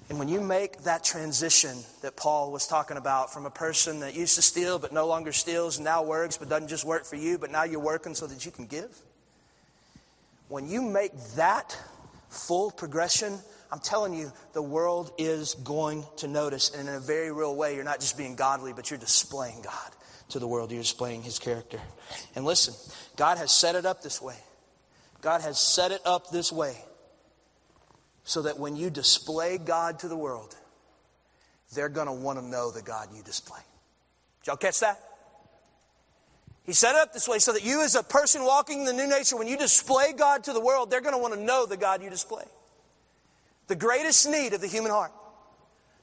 And 0.09 0.19
when 0.19 0.29
you 0.29 0.40
make 0.40 0.85
that 0.85 1.03
transition 1.03 1.77
that 2.03 2.16
Paul 2.16 2.53
was 2.53 2.66
talking 2.69 2.97
about 2.97 3.33
from 3.33 3.45
a 3.45 3.51
person 3.51 4.01
that 4.01 4.14
used 4.14 4.37
to 4.37 4.42
steal 4.42 4.79
but 4.79 4.92
no 4.92 5.07
longer 5.07 5.33
steals 5.33 5.79
and 5.79 5.85
now 5.85 6.05
works 6.05 6.37
but 6.37 6.49
doesn't 6.49 6.69
just 6.69 6.85
work 6.85 7.05
for 7.05 7.16
you, 7.16 7.38
but 7.38 7.51
now 7.51 7.64
you're 7.64 7.81
working 7.81 8.14
so 8.14 8.27
that 8.27 8.47
you 8.47 8.53
can 8.53 8.66
give, 8.66 8.97
when 10.49 10.69
you 10.69 10.81
make 10.81 11.12
that 11.35 11.77
full 12.29 12.71
progression, 12.71 13.38
I'm 13.73 13.81
telling 13.81 14.14
you, 14.14 14.33
the 14.53 14.62
world 14.62 15.11
is 15.19 15.55
going 15.55 16.05
to 16.19 16.29
notice. 16.29 16.71
And 16.71 16.88
in 16.88 16.95
a 16.95 17.01
very 17.01 17.33
real 17.33 17.57
way, 17.57 17.75
you're 17.75 17.85
not 17.85 18.01
just 18.01 18.16
being 18.16 18.37
godly, 18.37 18.73
but 18.73 18.90
you're 18.90 18.99
displaying 18.99 19.62
God 19.62 19.90
to 20.29 20.38
the 20.38 20.47
world. 20.47 20.71
You're 20.71 20.83
displaying 20.83 21.23
His 21.23 21.40
character. 21.40 21.81
And 22.37 22.45
listen, 22.45 22.75
God 23.16 23.38
has 23.38 23.51
set 23.51 23.75
it 23.75 23.85
up 23.85 24.03
this 24.03 24.23
way. 24.23 24.37
God 25.21 25.40
has 25.40 25.59
set 25.59 25.90
it 25.90 26.01
up 26.05 26.31
this 26.31 26.53
way 26.53 26.77
so 28.27 28.43
that 28.43 28.59
when 28.59 28.75
you 28.77 28.91
display 28.91 29.57
God 29.57 30.01
to 30.01 30.09
the 30.09 30.17
world, 30.17 30.55
they're 31.75 31.89
going 31.89 32.09
to 32.09 32.12
want 32.12 32.39
to 32.39 32.45
know 32.45 32.73
the 32.73 32.83
God 32.83 33.09
you 33.17 33.23
display. 33.23 33.61
Did 34.43 34.49
y'all 34.49 34.57
catch 34.57 34.81
that? 34.81 35.01
He 36.65 36.73
set 36.73 36.97
it 36.97 37.01
up 37.01 37.12
this 37.12 37.29
way 37.29 37.39
so 37.39 37.53
that 37.53 37.65
you, 37.65 37.83
as 37.83 37.95
a 37.95 38.03
person 38.03 38.45
walking 38.45 38.81
in 38.81 38.85
the 38.85 38.93
new 38.93 39.07
nature, 39.07 39.37
when 39.37 39.47
you 39.47 39.57
display 39.57 40.12
God 40.12 40.43
to 40.45 40.53
the 40.53 40.61
world, 40.61 40.91
they're 40.91 41.01
going 41.01 41.15
to 41.15 41.21
want 41.21 41.35
to 41.35 41.41
know 41.41 41.67
the 41.67 41.77
God 41.77 42.03
you 42.03 42.11
display. 42.11 42.43
The 43.69 43.77
greatest 43.77 44.29
need 44.29 44.53
of 44.53 44.61
the 44.61 44.67
human 44.67 44.91
heart 44.91 45.12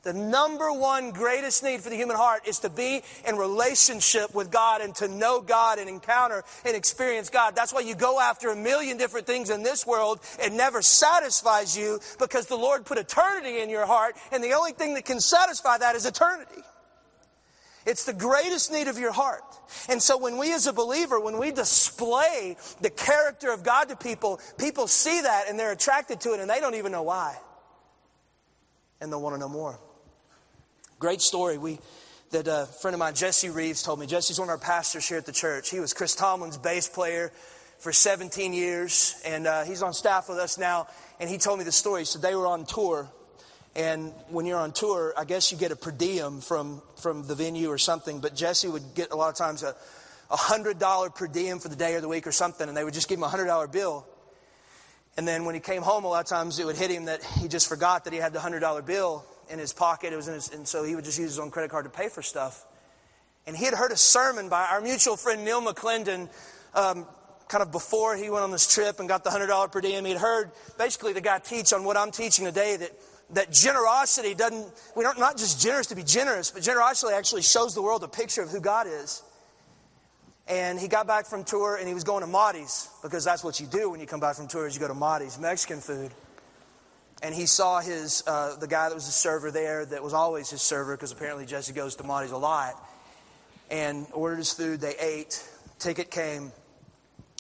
the 0.04 0.14
number 0.14 0.72
one 0.72 1.12
greatest 1.12 1.64
need 1.64 1.80
for 1.80 1.90
the 1.90 1.96
human 1.96 2.18
heart 2.18 2.46
is 2.46 2.60
to 2.60 2.70
be 2.70 3.02
in 3.26 3.38
relationship 3.38 4.36
with 4.36 4.52
God 4.52 4.82
and 4.82 4.94
to 4.96 5.08
know 5.08 5.40
God 5.40 5.80
and 5.80 5.90
encounter 5.90 6.44
and 6.66 6.76
experience 6.76 7.30
God. 7.30 7.56
That's 7.56 7.74
why 7.74 7.80
you 7.82 7.96
go 7.96 8.20
after 8.20 8.50
a 8.50 8.56
million 8.56 8.98
different 8.98 9.26
things 9.26 9.50
in 9.50 9.64
this 9.64 9.88
world. 9.88 10.20
It 10.40 10.52
never 10.52 10.82
satisfies 10.82 11.78
you 11.78 12.02
because 12.20 12.48
the 12.48 12.58
Lord 12.58 12.86
put 12.86 12.98
eternity 12.98 13.62
in 13.62 13.70
your 13.70 13.86
heart, 13.86 14.16
and 14.34 14.44
the 14.44 14.54
only 14.54 14.74
thing 14.74 14.94
that 14.96 15.06
can 15.06 15.22
satisfy 15.22 15.78
that 15.78 15.96
is 15.96 16.06
eternity. 16.06 16.62
It's 17.86 18.06
the 18.06 18.14
greatest 18.14 18.72
need 18.72 18.88
of 18.88 18.98
your 18.98 19.12
heart. 19.12 19.44
And 19.90 20.02
so 20.02 20.18
when 20.18 20.38
we 20.38 20.54
as 20.54 20.68
a 20.68 20.74
believer, 20.74 21.20
when 21.20 21.38
we 21.38 21.52
display 21.52 22.58
the 22.82 22.90
character 22.90 23.52
of 23.52 23.64
God 23.64 23.90
to 23.90 23.96
people, 23.96 24.40
people 24.58 24.88
see 24.88 25.22
that 25.22 25.46
and 25.50 25.60
they're 25.60 25.72
attracted 25.72 26.22
to 26.22 26.34
it 26.34 26.40
and 26.40 26.50
they 26.50 26.60
don't 26.60 26.76
even 26.76 26.92
know 26.92 27.04
why. 27.04 27.38
And 29.02 29.12
they'll 29.12 29.22
want 29.22 29.36
to 29.36 29.40
know 29.40 29.50
more. 29.50 29.80
Great 31.04 31.22
story. 31.22 31.58
We 31.58 31.80
that 32.32 32.48
a 32.48 32.66
friend 32.66 32.96
of 32.96 33.00
mine, 33.00 33.14
Jesse 33.14 33.50
Reeves, 33.50 33.84
told 33.84 34.00
me. 34.00 34.06
Jesse's 34.06 34.40
one 34.40 34.48
of 34.48 34.52
our 34.52 34.58
pastors 34.58 35.06
here 35.06 35.18
at 35.18 35.26
the 35.26 35.34
church. 35.34 35.70
He 35.70 35.82
was 35.82 35.94
Chris 35.94 36.16
Tomlin's 36.16 36.58
bass 36.58 36.88
player 36.88 37.34
for 37.80 37.92
17 37.92 38.54
years, 38.54 39.22
and 39.26 39.46
uh, 39.46 39.66
he's 39.66 39.84
on 39.84 39.94
staff 39.94 40.30
with 40.30 40.38
us 40.38 40.58
now. 40.58 40.88
And 41.20 41.30
he 41.30 41.38
told 41.38 41.60
me 41.60 41.66
the 41.66 41.74
story. 41.74 42.06
So 42.06 42.20
they 42.20 42.36
were 42.36 42.48
on 42.48 42.66
tour, 42.66 43.12
and 43.76 44.14
when 44.30 44.46
you're 44.46 44.62
on 44.62 44.72
tour, 44.72 45.14
I 45.18 45.26
guess 45.26 45.52
you 45.52 45.58
get 45.58 45.74
a 45.74 45.76
per 45.76 45.92
diem 45.92 46.40
from 46.40 46.82
from 47.02 47.28
the 47.28 47.36
venue 47.36 47.68
or 47.68 47.78
something. 47.78 48.22
But 48.22 48.34
Jesse 48.34 48.70
would 48.70 48.96
get 48.96 49.12
a 49.12 49.18
lot 49.18 49.28
of 49.28 49.36
times 49.36 49.62
a 49.62 49.76
a 50.32 50.38
hundred 50.38 50.80
dollar 50.80 51.10
per 51.10 51.28
diem 51.28 51.60
for 51.60 51.68
the 51.68 51.76
day 51.76 51.96
or 51.96 52.00
the 52.00 52.08
week 52.08 52.28
or 52.28 52.32
something, 52.32 52.66
and 52.66 52.78
they 52.78 52.86
would 52.86 52.94
just 52.94 53.10
give 53.10 53.18
him 53.18 53.24
a 53.24 53.28
hundred 53.28 53.48
dollar 53.48 53.68
bill. 53.68 54.06
And 55.18 55.28
then 55.28 55.44
when 55.44 55.54
he 55.54 55.60
came 55.60 55.82
home, 55.82 56.06
a 56.06 56.08
lot 56.08 56.22
of 56.22 56.28
times 56.28 56.60
it 56.60 56.66
would 56.66 56.78
hit 56.78 56.92
him 56.92 57.06
that 57.06 57.22
he 57.42 57.50
just 57.50 57.68
forgot 57.68 58.06
that 58.06 58.14
he 58.14 58.20
had 58.20 58.32
the 58.32 58.40
hundred 58.40 58.62
dollar 58.62 58.82
bill, 58.82 59.26
in 59.54 59.60
his 59.60 59.72
pocket. 59.72 60.12
It 60.12 60.16
was 60.16 60.28
in 60.28 60.34
his, 60.34 60.50
and 60.50 60.68
so 60.68 60.84
he 60.84 60.96
would 60.96 61.06
just 61.06 61.20
use 61.20 61.30
his 61.30 61.40
own 61.40 61.52
credit 61.52 61.70
card 61.72 61.86
to 61.86 61.92
pay 61.92 62.10
for 62.10 62.22
stuff. 62.22 62.66
And 63.46 63.56
he 63.56 63.66
had 63.66 63.74
heard 63.74 63.92
a 63.92 63.98
sermon 63.98 64.50
by 64.50 64.66
our 64.66 64.82
mutual 64.82 65.16
friend 65.16 65.46
Neil 65.46 65.62
McClendon, 65.62 66.30
um, 66.74 67.06
kind 67.48 67.62
of 67.62 67.72
before 67.72 68.16
he 68.16 68.30
went 68.30 68.44
on 68.44 68.52
this 68.52 68.68
trip 68.74 69.00
and 69.00 69.08
got 69.08 69.24
the 69.24 69.30
hundred 69.30 69.48
dollar 69.48 69.68
per 69.68 69.80
diem. 69.80 70.06
He'd 70.06 70.18
heard 70.18 70.52
basically 70.78 71.14
the 71.14 71.22
guy 71.22 71.40
teach 71.40 71.72
on 71.72 71.84
what 71.84 71.96
I'm 71.96 72.12
teaching 72.12 72.46
today 72.46 72.78
that 72.78 72.92
that 73.32 73.52
generosity 73.52 74.34
doesn't 74.34 74.68
we 74.96 75.04
don't 75.04 75.20
not 75.20 75.38
just 75.38 75.62
generous 75.62 75.88
to 75.88 75.96
be 75.96 76.04
generous, 76.04 76.52
but 76.52 76.64
generosity 76.64 77.14
actually 77.14 77.44
shows 77.44 77.76
the 77.76 77.82
world 77.82 78.04
a 78.04 78.08
picture 78.08 78.42
of 78.42 78.50
who 78.50 78.60
God 78.60 78.88
is. 78.88 79.22
And 80.48 80.80
he 80.80 80.88
got 80.88 81.08
back 81.08 81.26
from 81.26 81.44
tour 81.44 81.78
and 81.78 81.88
he 81.88 81.94
was 81.94 82.04
going 82.04 82.22
to 82.22 82.28
Maudie's 82.28 82.90
because 83.02 83.24
that's 83.24 83.44
what 83.44 83.60
you 83.60 83.68
do 83.68 83.90
when 83.90 84.00
you 84.00 84.06
come 84.06 84.20
back 84.20 84.36
from 84.36 84.48
tour 84.48 84.68
is 84.68 84.74
you 84.74 84.82
go 84.82 84.90
to 84.90 84.94
Maudie's, 84.94 85.40
Mexican 85.40 85.80
food 85.80 86.12
and 87.24 87.34
he 87.34 87.46
saw 87.46 87.80
his 87.80 88.22
uh, 88.28 88.58
the 88.58 88.68
guy 88.68 88.90
that 88.90 88.96
was 88.96 89.06
the 89.06 89.12
server 89.12 89.50
there 89.50 89.86
that 89.86 90.04
was 90.04 90.14
always 90.14 90.50
his 90.50 90.62
server 90.62 90.96
because 90.96 91.14
apparently 91.14 91.46
Jesse 91.46 91.72
goes 91.72 91.96
to 91.96 92.04
Maudie's 92.04 92.32
a 92.32 92.38
lot. 92.38 92.76
And 93.72 94.06
ordered 94.12 94.36
his 94.36 94.52
food 94.52 94.82
they 94.82 94.96
ate 94.98 95.42
ticket 95.80 96.12
came. 96.12 96.52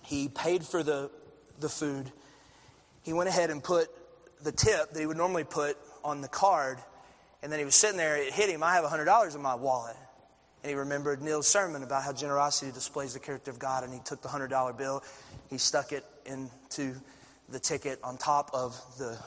He 0.04 0.30
paid 0.30 0.63
for 0.63 0.82
the 0.82 1.12
the 1.60 1.67
food. 1.67 2.12
He 3.04 3.12
went 3.12 3.28
ahead 3.28 3.50
and 3.50 3.62
put 3.62 3.89
the 4.41 4.54
tip 4.54 4.93
that 4.93 5.00
he 5.00 5.06
would 5.06 5.17
normally 5.17 5.43
put 5.43 5.78
on 6.04 6.22
the 6.22 6.28
card 6.30 6.78
and 7.41 7.52
then 7.52 7.60
he 7.60 7.65
was 7.65 7.76
sitting 7.76 7.98
there 7.98 8.17
it 8.17 8.34
hit 8.34 8.50
him 8.50 8.62
i 8.62 8.74
have 8.74 8.84
$100 8.84 9.36
in 9.36 9.41
my 9.41 9.56
wallet. 9.56 9.96
And 10.63 10.69
he 10.69 10.76
remembered 10.76 11.22
neil's 11.22 11.48
sermon 11.48 11.82
about 11.82 12.04
how 12.04 12.12
generosity 12.12 12.72
displays 12.74 13.13
the 13.13 13.22
character 13.22 13.52
of 13.52 13.60
god 13.60 13.86
and 13.86 13.93
he 13.93 14.02
took 14.04 14.22
the 14.22 14.28
$100 14.28 14.78
bill 14.78 15.02
he 15.50 15.58
stuck 15.58 15.93
it 15.93 16.04
into 16.26 16.93
the 17.48 17.60
ticket 17.60 18.00
on 18.04 18.17
top 18.17 18.50
of 18.54 18.78
the 18.98 19.17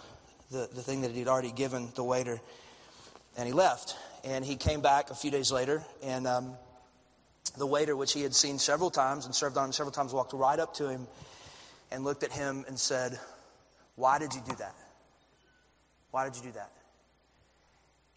the, 0.51 0.69
the 0.73 0.83
thing 0.83 1.03
that 1.03 1.11
he'd 1.11 1.29
already 1.29 1.53
given 1.53 1.89
the 1.95 2.05
waiter. 2.05 2.41
And 3.37 3.47
he 3.47 3.53
left. 3.53 3.97
And 4.25 4.45
he 4.45 4.57
came 4.57 4.81
back 4.81 5.11
a 5.11 5.15
few 5.15 5.31
days 5.31 5.53
later, 5.53 5.85
and 6.03 6.27
um, 6.27 6.55
the 7.57 7.67
waiter, 7.67 7.95
which 7.95 8.13
he 8.13 8.23
had 8.23 8.35
seen 8.35 8.59
several 8.59 8.91
times 8.91 9.25
and 9.25 9.35
served 9.35 9.57
on 9.57 9.73
several 9.73 9.93
times, 9.93 10.13
walked 10.13 10.33
right 10.33 10.59
up 10.59 10.75
to 10.75 10.89
him 10.89 11.07
and 11.93 12.03
looked 12.05 12.25
at 12.25 12.33
him 12.33 12.65
and 12.67 12.79
said, 12.79 13.19
Why 13.95 14.19
did 14.19 14.35
you 14.35 14.43
do 14.49 14.57
that? 14.57 14.75
Why 16.11 16.25
did 16.25 16.37
you 16.37 16.43
do 16.43 16.53
that? 16.53 16.73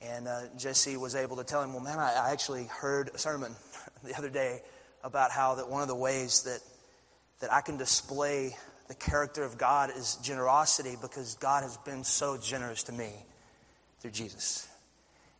And 0.01 0.27
uh, 0.27 0.41
Jesse 0.57 0.97
was 0.97 1.15
able 1.15 1.37
to 1.37 1.43
tell 1.43 1.61
him, 1.61 1.73
Well, 1.73 1.83
man, 1.83 1.99
I, 1.99 2.13
I 2.13 2.31
actually 2.31 2.65
heard 2.65 3.11
a 3.13 3.17
sermon 3.17 3.55
the 4.03 4.17
other 4.17 4.29
day 4.29 4.61
about 5.03 5.31
how 5.31 5.55
that 5.55 5.69
one 5.69 5.81
of 5.81 5.87
the 5.87 5.95
ways 5.95 6.43
that, 6.43 6.59
that 7.39 7.53
I 7.53 7.61
can 7.61 7.77
display 7.77 8.55
the 8.89 8.95
character 8.95 9.43
of 9.43 9.58
God 9.58 9.91
is 9.95 10.17
generosity 10.17 10.97
because 10.99 11.36
God 11.36 11.63
has 11.63 11.78
been 11.78 12.04
so 12.04 12.38
generous 12.38 12.84
to 12.84 12.91
me 12.91 13.12
through 14.02 14.12
Jesus. 14.12 14.67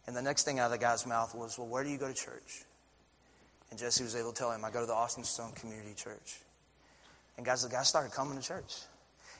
And 0.08 0.16
the 0.16 0.22
next 0.22 0.44
thing 0.44 0.60
out 0.60 0.66
of 0.66 0.72
the 0.72 0.78
guy's 0.78 1.06
mouth 1.06 1.36
was, 1.36 1.58
Well, 1.58 1.68
where 1.68 1.84
do 1.84 1.90
you 1.90 1.98
go 1.98 2.08
to 2.08 2.14
church? 2.14 2.64
And 3.72 3.80
Jesse 3.80 4.04
was 4.04 4.16
able 4.16 4.32
to 4.32 4.38
tell 4.38 4.52
him, 4.52 4.64
I 4.64 4.72
go 4.72 4.80
to 4.80 4.86
the 4.86 4.94
Austin 4.94 5.24
Stone 5.24 5.54
Community 5.54 5.94
Church. 5.96 6.40
And 7.38 7.46
guys, 7.46 7.64
the 7.64 7.70
guy 7.70 7.84
started 7.84 8.12
coming 8.12 8.38
to 8.38 8.44
church. 8.44 8.76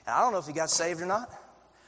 And 0.06 0.16
I 0.16 0.22
don't 0.22 0.32
know 0.32 0.40
if 0.40 0.48
he 0.48 0.54
got 0.54 0.70
saved 0.70 1.02
or 1.02 1.06
not. 1.06 1.32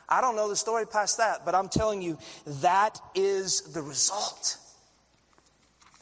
I 0.08 0.22
don't 0.22 0.36
know 0.36 0.50
the 0.50 0.56
story 0.56 0.86
past 0.86 1.18
that, 1.18 1.46
but 1.46 1.56
I'm 1.56 1.70
telling 1.70 2.02
you, 2.02 2.18
that 2.62 3.00
is 3.16 3.62
the 3.74 3.82
result. 3.82 4.58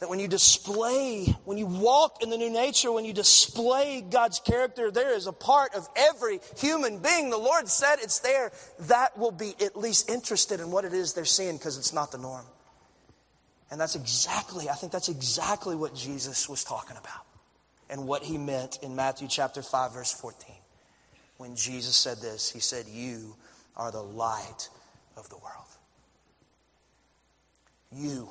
That 0.00 0.08
when 0.08 0.18
you 0.18 0.28
display, 0.28 1.36
when 1.44 1.58
you 1.58 1.66
walk 1.66 2.22
in 2.22 2.30
the 2.30 2.38
new 2.38 2.50
nature, 2.50 2.90
when 2.90 3.04
you 3.04 3.12
display 3.12 4.00
God's 4.00 4.40
character, 4.40 4.90
there 4.90 5.14
is 5.14 5.26
a 5.26 5.32
part 5.32 5.74
of 5.74 5.86
every 5.94 6.40
human 6.58 6.98
being. 6.98 7.28
The 7.28 7.36
Lord 7.36 7.68
said 7.68 7.96
it's 8.02 8.20
there. 8.20 8.50
That 8.80 9.18
will 9.18 9.30
be 9.30 9.54
at 9.60 9.76
least 9.76 10.08
interested 10.08 10.58
in 10.58 10.70
what 10.70 10.86
it 10.86 10.94
is 10.94 11.12
they're 11.12 11.26
seeing 11.26 11.58
because 11.58 11.76
it's 11.76 11.92
not 11.92 12.12
the 12.12 12.18
norm. 12.18 12.46
And 13.70 13.80
that's 13.80 13.94
exactly, 13.94 14.68
I 14.68 14.74
think 14.74 14.90
that's 14.90 15.10
exactly 15.10 15.76
what 15.76 15.94
Jesus 15.94 16.48
was 16.48 16.64
talking 16.64 16.96
about 16.96 17.26
and 17.90 18.06
what 18.06 18.22
he 18.22 18.38
meant 18.38 18.78
in 18.82 18.96
Matthew 18.96 19.28
chapter 19.28 19.62
5, 19.62 19.92
verse 19.92 20.12
14. 20.12 20.56
When 21.36 21.56
Jesus 21.56 21.94
said 21.94 22.18
this, 22.18 22.50
he 22.50 22.60
said, 22.60 22.86
You 22.86 23.36
are 23.76 23.92
the 23.92 24.02
light 24.02 24.68
of 25.16 25.28
the 25.28 25.36
world. 25.36 25.66
You 27.92 28.28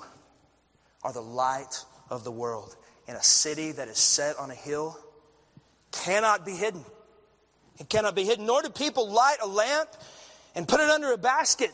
are 1.04 1.14
the 1.14 1.22
light 1.22 1.84
of 2.10 2.24
the 2.24 2.32
world. 2.32 2.76
In 3.08 3.16
a 3.16 3.24
city 3.24 3.72
that 3.72 3.88
is 3.88 3.98
set 3.98 4.38
on 4.38 4.52
a 4.52 4.56
hill, 4.56 4.98
cannot 5.92 6.46
be 6.46 6.52
hidden. 6.52 6.84
It 7.80 7.90
cannot 7.90 8.16
be 8.16 8.24
hidden. 8.24 8.46
Nor 8.46 8.62
do 8.62 8.70
people 8.70 9.10
light 9.12 9.38
a 9.42 9.48
lamp 9.48 9.90
and 10.56 10.68
put 10.68 10.80
it 10.80 10.90
under 10.90 11.12
a 11.12 11.18
basket, 11.18 11.72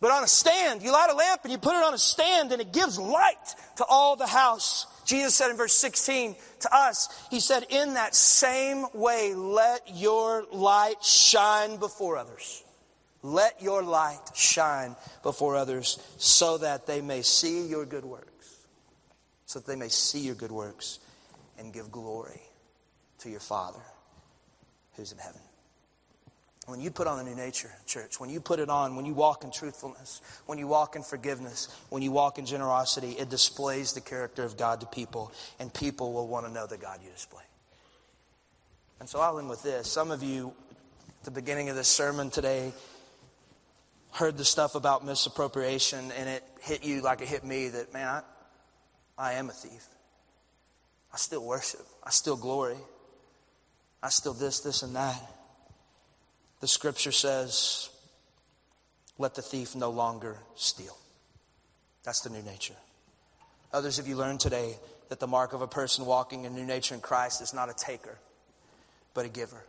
but 0.00 0.10
on 0.10 0.22
a 0.22 0.28
stand. 0.28 0.82
You 0.82 0.92
light 0.92 1.10
a 1.10 1.14
lamp 1.14 1.40
and 1.44 1.52
you 1.52 1.58
put 1.58 1.74
it 1.74 1.82
on 1.82 1.94
a 1.94 1.98
stand, 1.98 2.52
and 2.52 2.60
it 2.60 2.72
gives 2.72 2.98
light 2.98 3.54
to 3.76 3.84
all 3.84 4.16
the 4.16 4.26
house. 4.26 4.86
Jesus 5.04 5.34
said 5.34 5.50
in 5.50 5.56
verse 5.56 5.74
16 5.74 6.36
to 6.60 6.74
us, 6.74 7.08
He 7.30 7.40
said, 7.40 7.66
In 7.70 7.94
that 7.94 8.14
same 8.14 8.86
way, 8.94 9.34
let 9.34 9.82
your 9.94 10.44
light 10.52 11.02
shine 11.02 11.76
before 11.76 12.16
others. 12.16 12.63
Let 13.24 13.62
your 13.62 13.82
light 13.82 14.20
shine 14.34 14.96
before 15.22 15.56
others 15.56 15.98
so 16.18 16.58
that 16.58 16.86
they 16.86 17.00
may 17.00 17.22
see 17.22 17.66
your 17.66 17.86
good 17.86 18.04
works. 18.04 18.66
So 19.46 19.60
that 19.60 19.66
they 19.66 19.76
may 19.76 19.88
see 19.88 20.20
your 20.20 20.34
good 20.34 20.52
works 20.52 20.98
and 21.58 21.72
give 21.72 21.90
glory 21.90 22.42
to 23.20 23.30
your 23.30 23.40
Father 23.40 23.80
who's 24.96 25.10
in 25.10 25.16
heaven. 25.16 25.40
When 26.66 26.82
you 26.82 26.90
put 26.90 27.06
on 27.06 27.16
the 27.16 27.24
new 27.24 27.34
nature, 27.34 27.70
church, 27.86 28.20
when 28.20 28.28
you 28.28 28.40
put 28.40 28.58
it 28.58 28.68
on, 28.68 28.94
when 28.94 29.06
you 29.06 29.14
walk 29.14 29.42
in 29.42 29.50
truthfulness, 29.50 30.20
when 30.44 30.58
you 30.58 30.66
walk 30.66 30.94
in 30.94 31.02
forgiveness, 31.02 31.74
when 31.88 32.02
you 32.02 32.10
walk 32.10 32.38
in 32.38 32.44
generosity, 32.44 33.12
it 33.12 33.30
displays 33.30 33.94
the 33.94 34.02
character 34.02 34.44
of 34.44 34.58
God 34.58 34.80
to 34.80 34.86
people, 34.86 35.32
and 35.58 35.72
people 35.72 36.12
will 36.12 36.28
want 36.28 36.46
to 36.46 36.52
know 36.52 36.66
the 36.66 36.76
God 36.76 37.00
you 37.02 37.10
display. 37.10 37.42
And 39.00 39.08
so 39.08 39.20
I'll 39.20 39.38
end 39.38 39.48
with 39.48 39.62
this. 39.62 39.90
Some 39.90 40.10
of 40.10 40.22
you, 40.22 40.52
at 41.20 41.24
the 41.24 41.30
beginning 41.30 41.70
of 41.70 41.76
this 41.76 41.88
sermon 41.88 42.30
today, 42.30 42.72
heard 44.14 44.36
the 44.36 44.44
stuff 44.44 44.76
about 44.76 45.04
misappropriation 45.04 46.12
and 46.12 46.28
it 46.28 46.44
hit 46.62 46.84
you 46.84 47.02
like 47.02 47.20
it 47.20 47.28
hit 47.28 47.44
me 47.44 47.68
that, 47.68 47.92
man, 47.92 48.06
I, 48.06 49.30
I 49.30 49.32
am 49.34 49.48
a 49.48 49.52
thief. 49.52 49.84
I 51.12 51.16
still 51.16 51.44
worship. 51.44 51.84
I 52.02 52.10
still 52.10 52.36
glory. 52.36 52.76
I 54.02 54.08
still 54.08 54.32
this, 54.32 54.60
this, 54.60 54.82
and 54.82 54.94
that. 54.94 55.20
The 56.60 56.68
scripture 56.68 57.12
says, 57.12 57.90
let 59.18 59.34
the 59.34 59.42
thief 59.42 59.74
no 59.74 59.90
longer 59.90 60.38
steal. 60.54 60.96
That's 62.04 62.20
the 62.20 62.30
new 62.30 62.42
nature. 62.42 62.74
Others 63.72 63.98
of 63.98 64.06
you 64.06 64.16
learned 64.16 64.40
today 64.40 64.76
that 65.08 65.20
the 65.20 65.26
mark 65.26 65.52
of 65.52 65.62
a 65.62 65.66
person 65.66 66.06
walking 66.06 66.44
in 66.44 66.54
new 66.54 66.64
nature 66.64 66.94
in 66.94 67.00
Christ 67.00 67.42
is 67.42 67.52
not 67.52 67.68
a 67.68 67.74
taker, 67.74 68.18
but 69.12 69.26
a 69.26 69.28
giver 69.28 69.64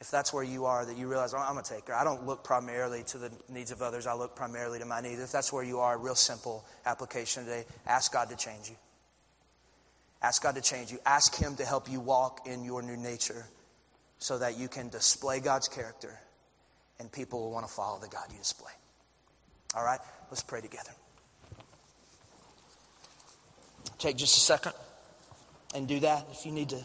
if 0.00 0.10
that's 0.10 0.32
where 0.32 0.42
you 0.42 0.64
are, 0.64 0.84
that 0.86 0.96
you 0.96 1.08
realize, 1.08 1.34
oh, 1.34 1.38
I'm 1.38 1.58
a 1.58 1.62
taker. 1.62 1.92
I 1.92 2.04
don't 2.04 2.26
look 2.26 2.42
primarily 2.42 3.02
to 3.04 3.18
the 3.18 3.30
needs 3.48 3.70
of 3.70 3.82
others, 3.82 4.06
I 4.06 4.14
look 4.14 4.34
primarily 4.34 4.78
to 4.78 4.86
my 4.86 5.00
needs. 5.00 5.20
If 5.20 5.30
that's 5.30 5.52
where 5.52 5.62
you 5.62 5.80
are, 5.80 5.98
real 5.98 6.14
simple 6.14 6.64
application 6.86 7.44
today 7.44 7.64
ask 7.86 8.12
God 8.12 8.30
to 8.30 8.36
change 8.36 8.70
you. 8.70 8.76
Ask 10.22 10.42
God 10.42 10.54
to 10.54 10.60
change 10.60 10.90
you. 10.90 10.98
Ask 11.06 11.34
Him 11.34 11.56
to 11.56 11.64
help 11.64 11.90
you 11.90 12.00
walk 12.00 12.46
in 12.46 12.64
your 12.64 12.82
new 12.82 12.96
nature 12.96 13.46
so 14.18 14.38
that 14.38 14.58
you 14.58 14.68
can 14.68 14.88
display 14.90 15.40
God's 15.40 15.68
character 15.68 16.18
and 16.98 17.10
people 17.10 17.40
will 17.40 17.50
want 17.50 17.66
to 17.66 17.72
follow 17.72 17.98
the 17.98 18.08
God 18.08 18.24
you 18.30 18.38
display. 18.38 18.72
All 19.74 19.84
right? 19.84 20.00
Let's 20.30 20.42
pray 20.42 20.60
together. 20.60 20.90
Take 23.98 24.16
just 24.16 24.36
a 24.36 24.40
second 24.40 24.72
and 25.74 25.88
do 25.88 26.00
that 26.00 26.26
if 26.32 26.44
you 26.44 26.52
need 26.52 26.70
to. 26.70 26.82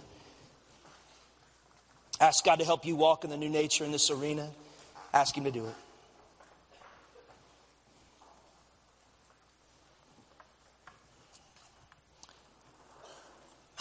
Ask 2.19 2.45
God 2.45 2.59
to 2.59 2.65
help 2.65 2.85
you 2.85 2.95
walk 2.95 3.23
in 3.23 3.29
the 3.29 3.37
new 3.37 3.49
nature 3.49 3.83
in 3.83 3.91
this 3.91 4.09
arena. 4.09 4.49
Ask 5.13 5.35
Him 5.35 5.43
to 5.43 5.51
do 5.51 5.65
it. 5.65 5.75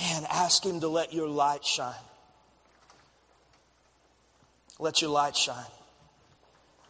Man, 0.01 0.27
ask 0.31 0.65
Him 0.65 0.81
to 0.81 0.89
let 0.89 1.13
your 1.13 1.29
light 1.29 1.65
shine. 1.65 1.95
Let 4.79 5.01
your 5.01 5.11
light 5.11 5.37
shine 5.37 5.65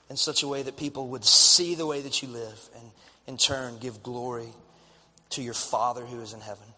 in 0.09 0.16
such 0.16 0.42
a 0.42 0.48
way 0.48 0.62
that 0.62 0.76
people 0.76 1.09
would 1.09 1.24
see 1.24 1.74
the 1.74 1.87
way 1.87 2.00
that 2.00 2.22
you 2.22 2.28
live 2.28 2.68
and 2.74 2.90
in 3.26 3.37
turn 3.37 3.78
give 3.78 4.02
glory 4.02 4.48
to 5.30 5.42
your 5.42 5.54
Father 5.54 6.04
who 6.04 6.20
is 6.20 6.33
in 6.33 6.40
heaven. 6.40 6.73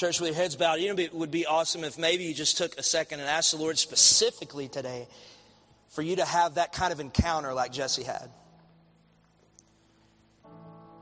Church, 0.00 0.18
with 0.18 0.30
your 0.30 0.36
heads 0.36 0.56
bowed, 0.56 0.80
you 0.80 0.88
know, 0.88 0.98
it 0.98 1.12
would 1.12 1.30
be 1.30 1.44
awesome 1.44 1.84
if 1.84 1.98
maybe 1.98 2.24
you 2.24 2.32
just 2.32 2.56
took 2.56 2.78
a 2.78 2.82
second 2.82 3.20
and 3.20 3.28
asked 3.28 3.50
the 3.50 3.58
Lord 3.58 3.76
specifically 3.76 4.66
today 4.66 5.06
for 5.90 6.00
you 6.00 6.16
to 6.16 6.24
have 6.24 6.54
that 6.54 6.72
kind 6.72 6.90
of 6.90 7.00
encounter 7.00 7.52
like 7.52 7.70
Jesse 7.70 8.02
had. 8.02 8.30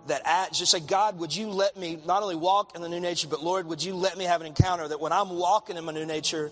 That 0.08 0.22
at, 0.24 0.52
just 0.52 0.72
say, 0.72 0.80
God, 0.80 1.16
would 1.20 1.32
you 1.32 1.46
let 1.46 1.76
me 1.76 2.00
not 2.06 2.24
only 2.24 2.34
walk 2.34 2.74
in 2.74 2.82
the 2.82 2.88
new 2.88 2.98
nature, 2.98 3.28
but 3.28 3.40
Lord, 3.40 3.66
would 3.66 3.84
you 3.84 3.94
let 3.94 4.18
me 4.18 4.24
have 4.24 4.40
an 4.40 4.48
encounter 4.48 4.88
that 4.88 4.98
when 4.98 5.12
I'm 5.12 5.30
walking 5.30 5.76
in 5.76 5.84
my 5.84 5.92
new 5.92 6.04
nature, 6.04 6.50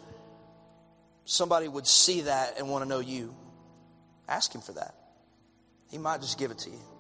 somebody 1.25 1.67
would 1.67 1.89
see 1.89 2.21
that 2.21 2.61
and 2.61 2.71
want 2.71 2.85
to 2.85 2.89
know 2.89 3.01
you? 3.01 3.35
Ask 4.29 4.55
Him 4.55 4.61
for 4.61 4.75
that. 4.75 4.95
He 5.91 5.99
might 5.99 6.21
just 6.21 6.39
give 6.39 6.53
it 6.53 6.59
to 6.59 6.71
you. 6.71 6.96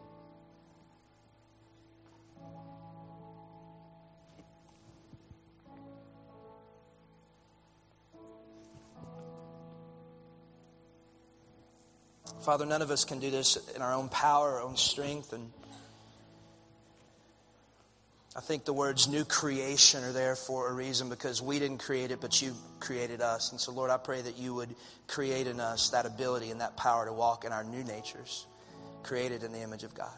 Father, 12.42 12.66
none 12.66 12.82
of 12.82 12.90
us 12.90 13.04
can 13.04 13.18
do 13.18 13.30
this 13.30 13.56
in 13.74 13.82
our 13.82 13.92
own 13.92 14.08
power, 14.08 14.52
our 14.52 14.62
own 14.62 14.76
strength. 14.76 15.32
And 15.32 15.50
I 18.36 18.40
think 18.40 18.64
the 18.64 18.72
words 18.72 19.08
new 19.08 19.24
creation 19.24 20.04
are 20.04 20.12
there 20.12 20.36
for 20.36 20.68
a 20.68 20.72
reason 20.72 21.08
because 21.08 21.40
we 21.40 21.58
didn't 21.58 21.78
create 21.78 22.10
it, 22.10 22.20
but 22.20 22.40
you 22.42 22.54
created 22.80 23.20
us. 23.20 23.50
And 23.50 23.60
so, 23.60 23.72
Lord, 23.72 23.90
I 23.90 23.96
pray 23.96 24.20
that 24.20 24.36
you 24.36 24.54
would 24.54 24.74
create 25.08 25.46
in 25.46 25.58
us 25.58 25.90
that 25.90 26.04
ability 26.04 26.50
and 26.50 26.60
that 26.60 26.76
power 26.76 27.06
to 27.06 27.12
walk 27.12 27.44
in 27.44 27.52
our 27.52 27.64
new 27.64 27.82
natures, 27.82 28.46
created 29.02 29.42
in 29.42 29.52
the 29.52 29.62
image 29.62 29.84
of 29.84 29.94
God. 29.94 30.14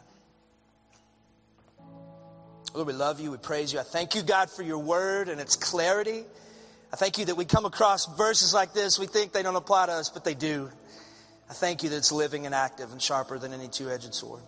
Lord, 2.73 2.87
we 2.87 2.93
love 2.93 3.19
you. 3.19 3.31
We 3.31 3.37
praise 3.37 3.73
you. 3.73 3.79
I 3.79 3.83
thank 3.83 4.15
you, 4.15 4.21
God, 4.21 4.49
for 4.49 4.63
your 4.63 4.77
word 4.79 5.29
and 5.29 5.39
its 5.41 5.55
clarity. 5.55 6.23
I 6.91 6.95
thank 6.95 7.17
you 7.17 7.25
that 7.25 7.35
we 7.35 7.45
come 7.45 7.65
across 7.65 8.05
verses 8.17 8.53
like 8.53 8.73
this. 8.73 8.99
We 8.99 9.07
think 9.07 9.31
they 9.31 9.43
don't 9.43 9.55
apply 9.55 9.87
to 9.87 9.93
us, 9.93 10.09
but 10.09 10.23
they 10.23 10.33
do. 10.33 10.69
I 11.49 11.53
thank 11.53 11.83
you 11.83 11.89
that 11.89 11.97
it's 11.97 12.11
living 12.11 12.45
and 12.45 12.53
active 12.53 12.91
and 12.91 13.01
sharper 13.01 13.39
than 13.39 13.53
any 13.53 13.67
two 13.67 13.89
edged 13.89 14.13
sword. 14.13 14.43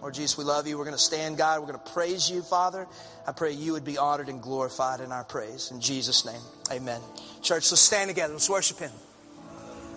Lord 0.00 0.14
Jesus, 0.14 0.36
we 0.36 0.44
love 0.44 0.66
you. 0.66 0.76
We're 0.76 0.84
going 0.84 0.96
to 0.96 1.02
stand, 1.02 1.38
God. 1.38 1.60
We're 1.60 1.72
going 1.72 1.84
to 1.84 1.92
praise 1.92 2.30
you, 2.30 2.42
Father. 2.42 2.86
I 3.26 3.32
pray 3.32 3.52
you 3.52 3.72
would 3.72 3.84
be 3.84 3.96
honored 3.96 4.28
and 4.28 4.42
glorified 4.42 5.00
in 5.00 5.10
our 5.10 5.24
praise. 5.24 5.70
In 5.70 5.80
Jesus' 5.80 6.24
name, 6.24 6.40
amen. 6.70 7.00
Church, 7.40 7.70
let's 7.70 7.80
stand 7.80 8.08
together. 8.08 8.34
Let's 8.34 8.50
worship 8.50 8.78
Him. 8.78 8.90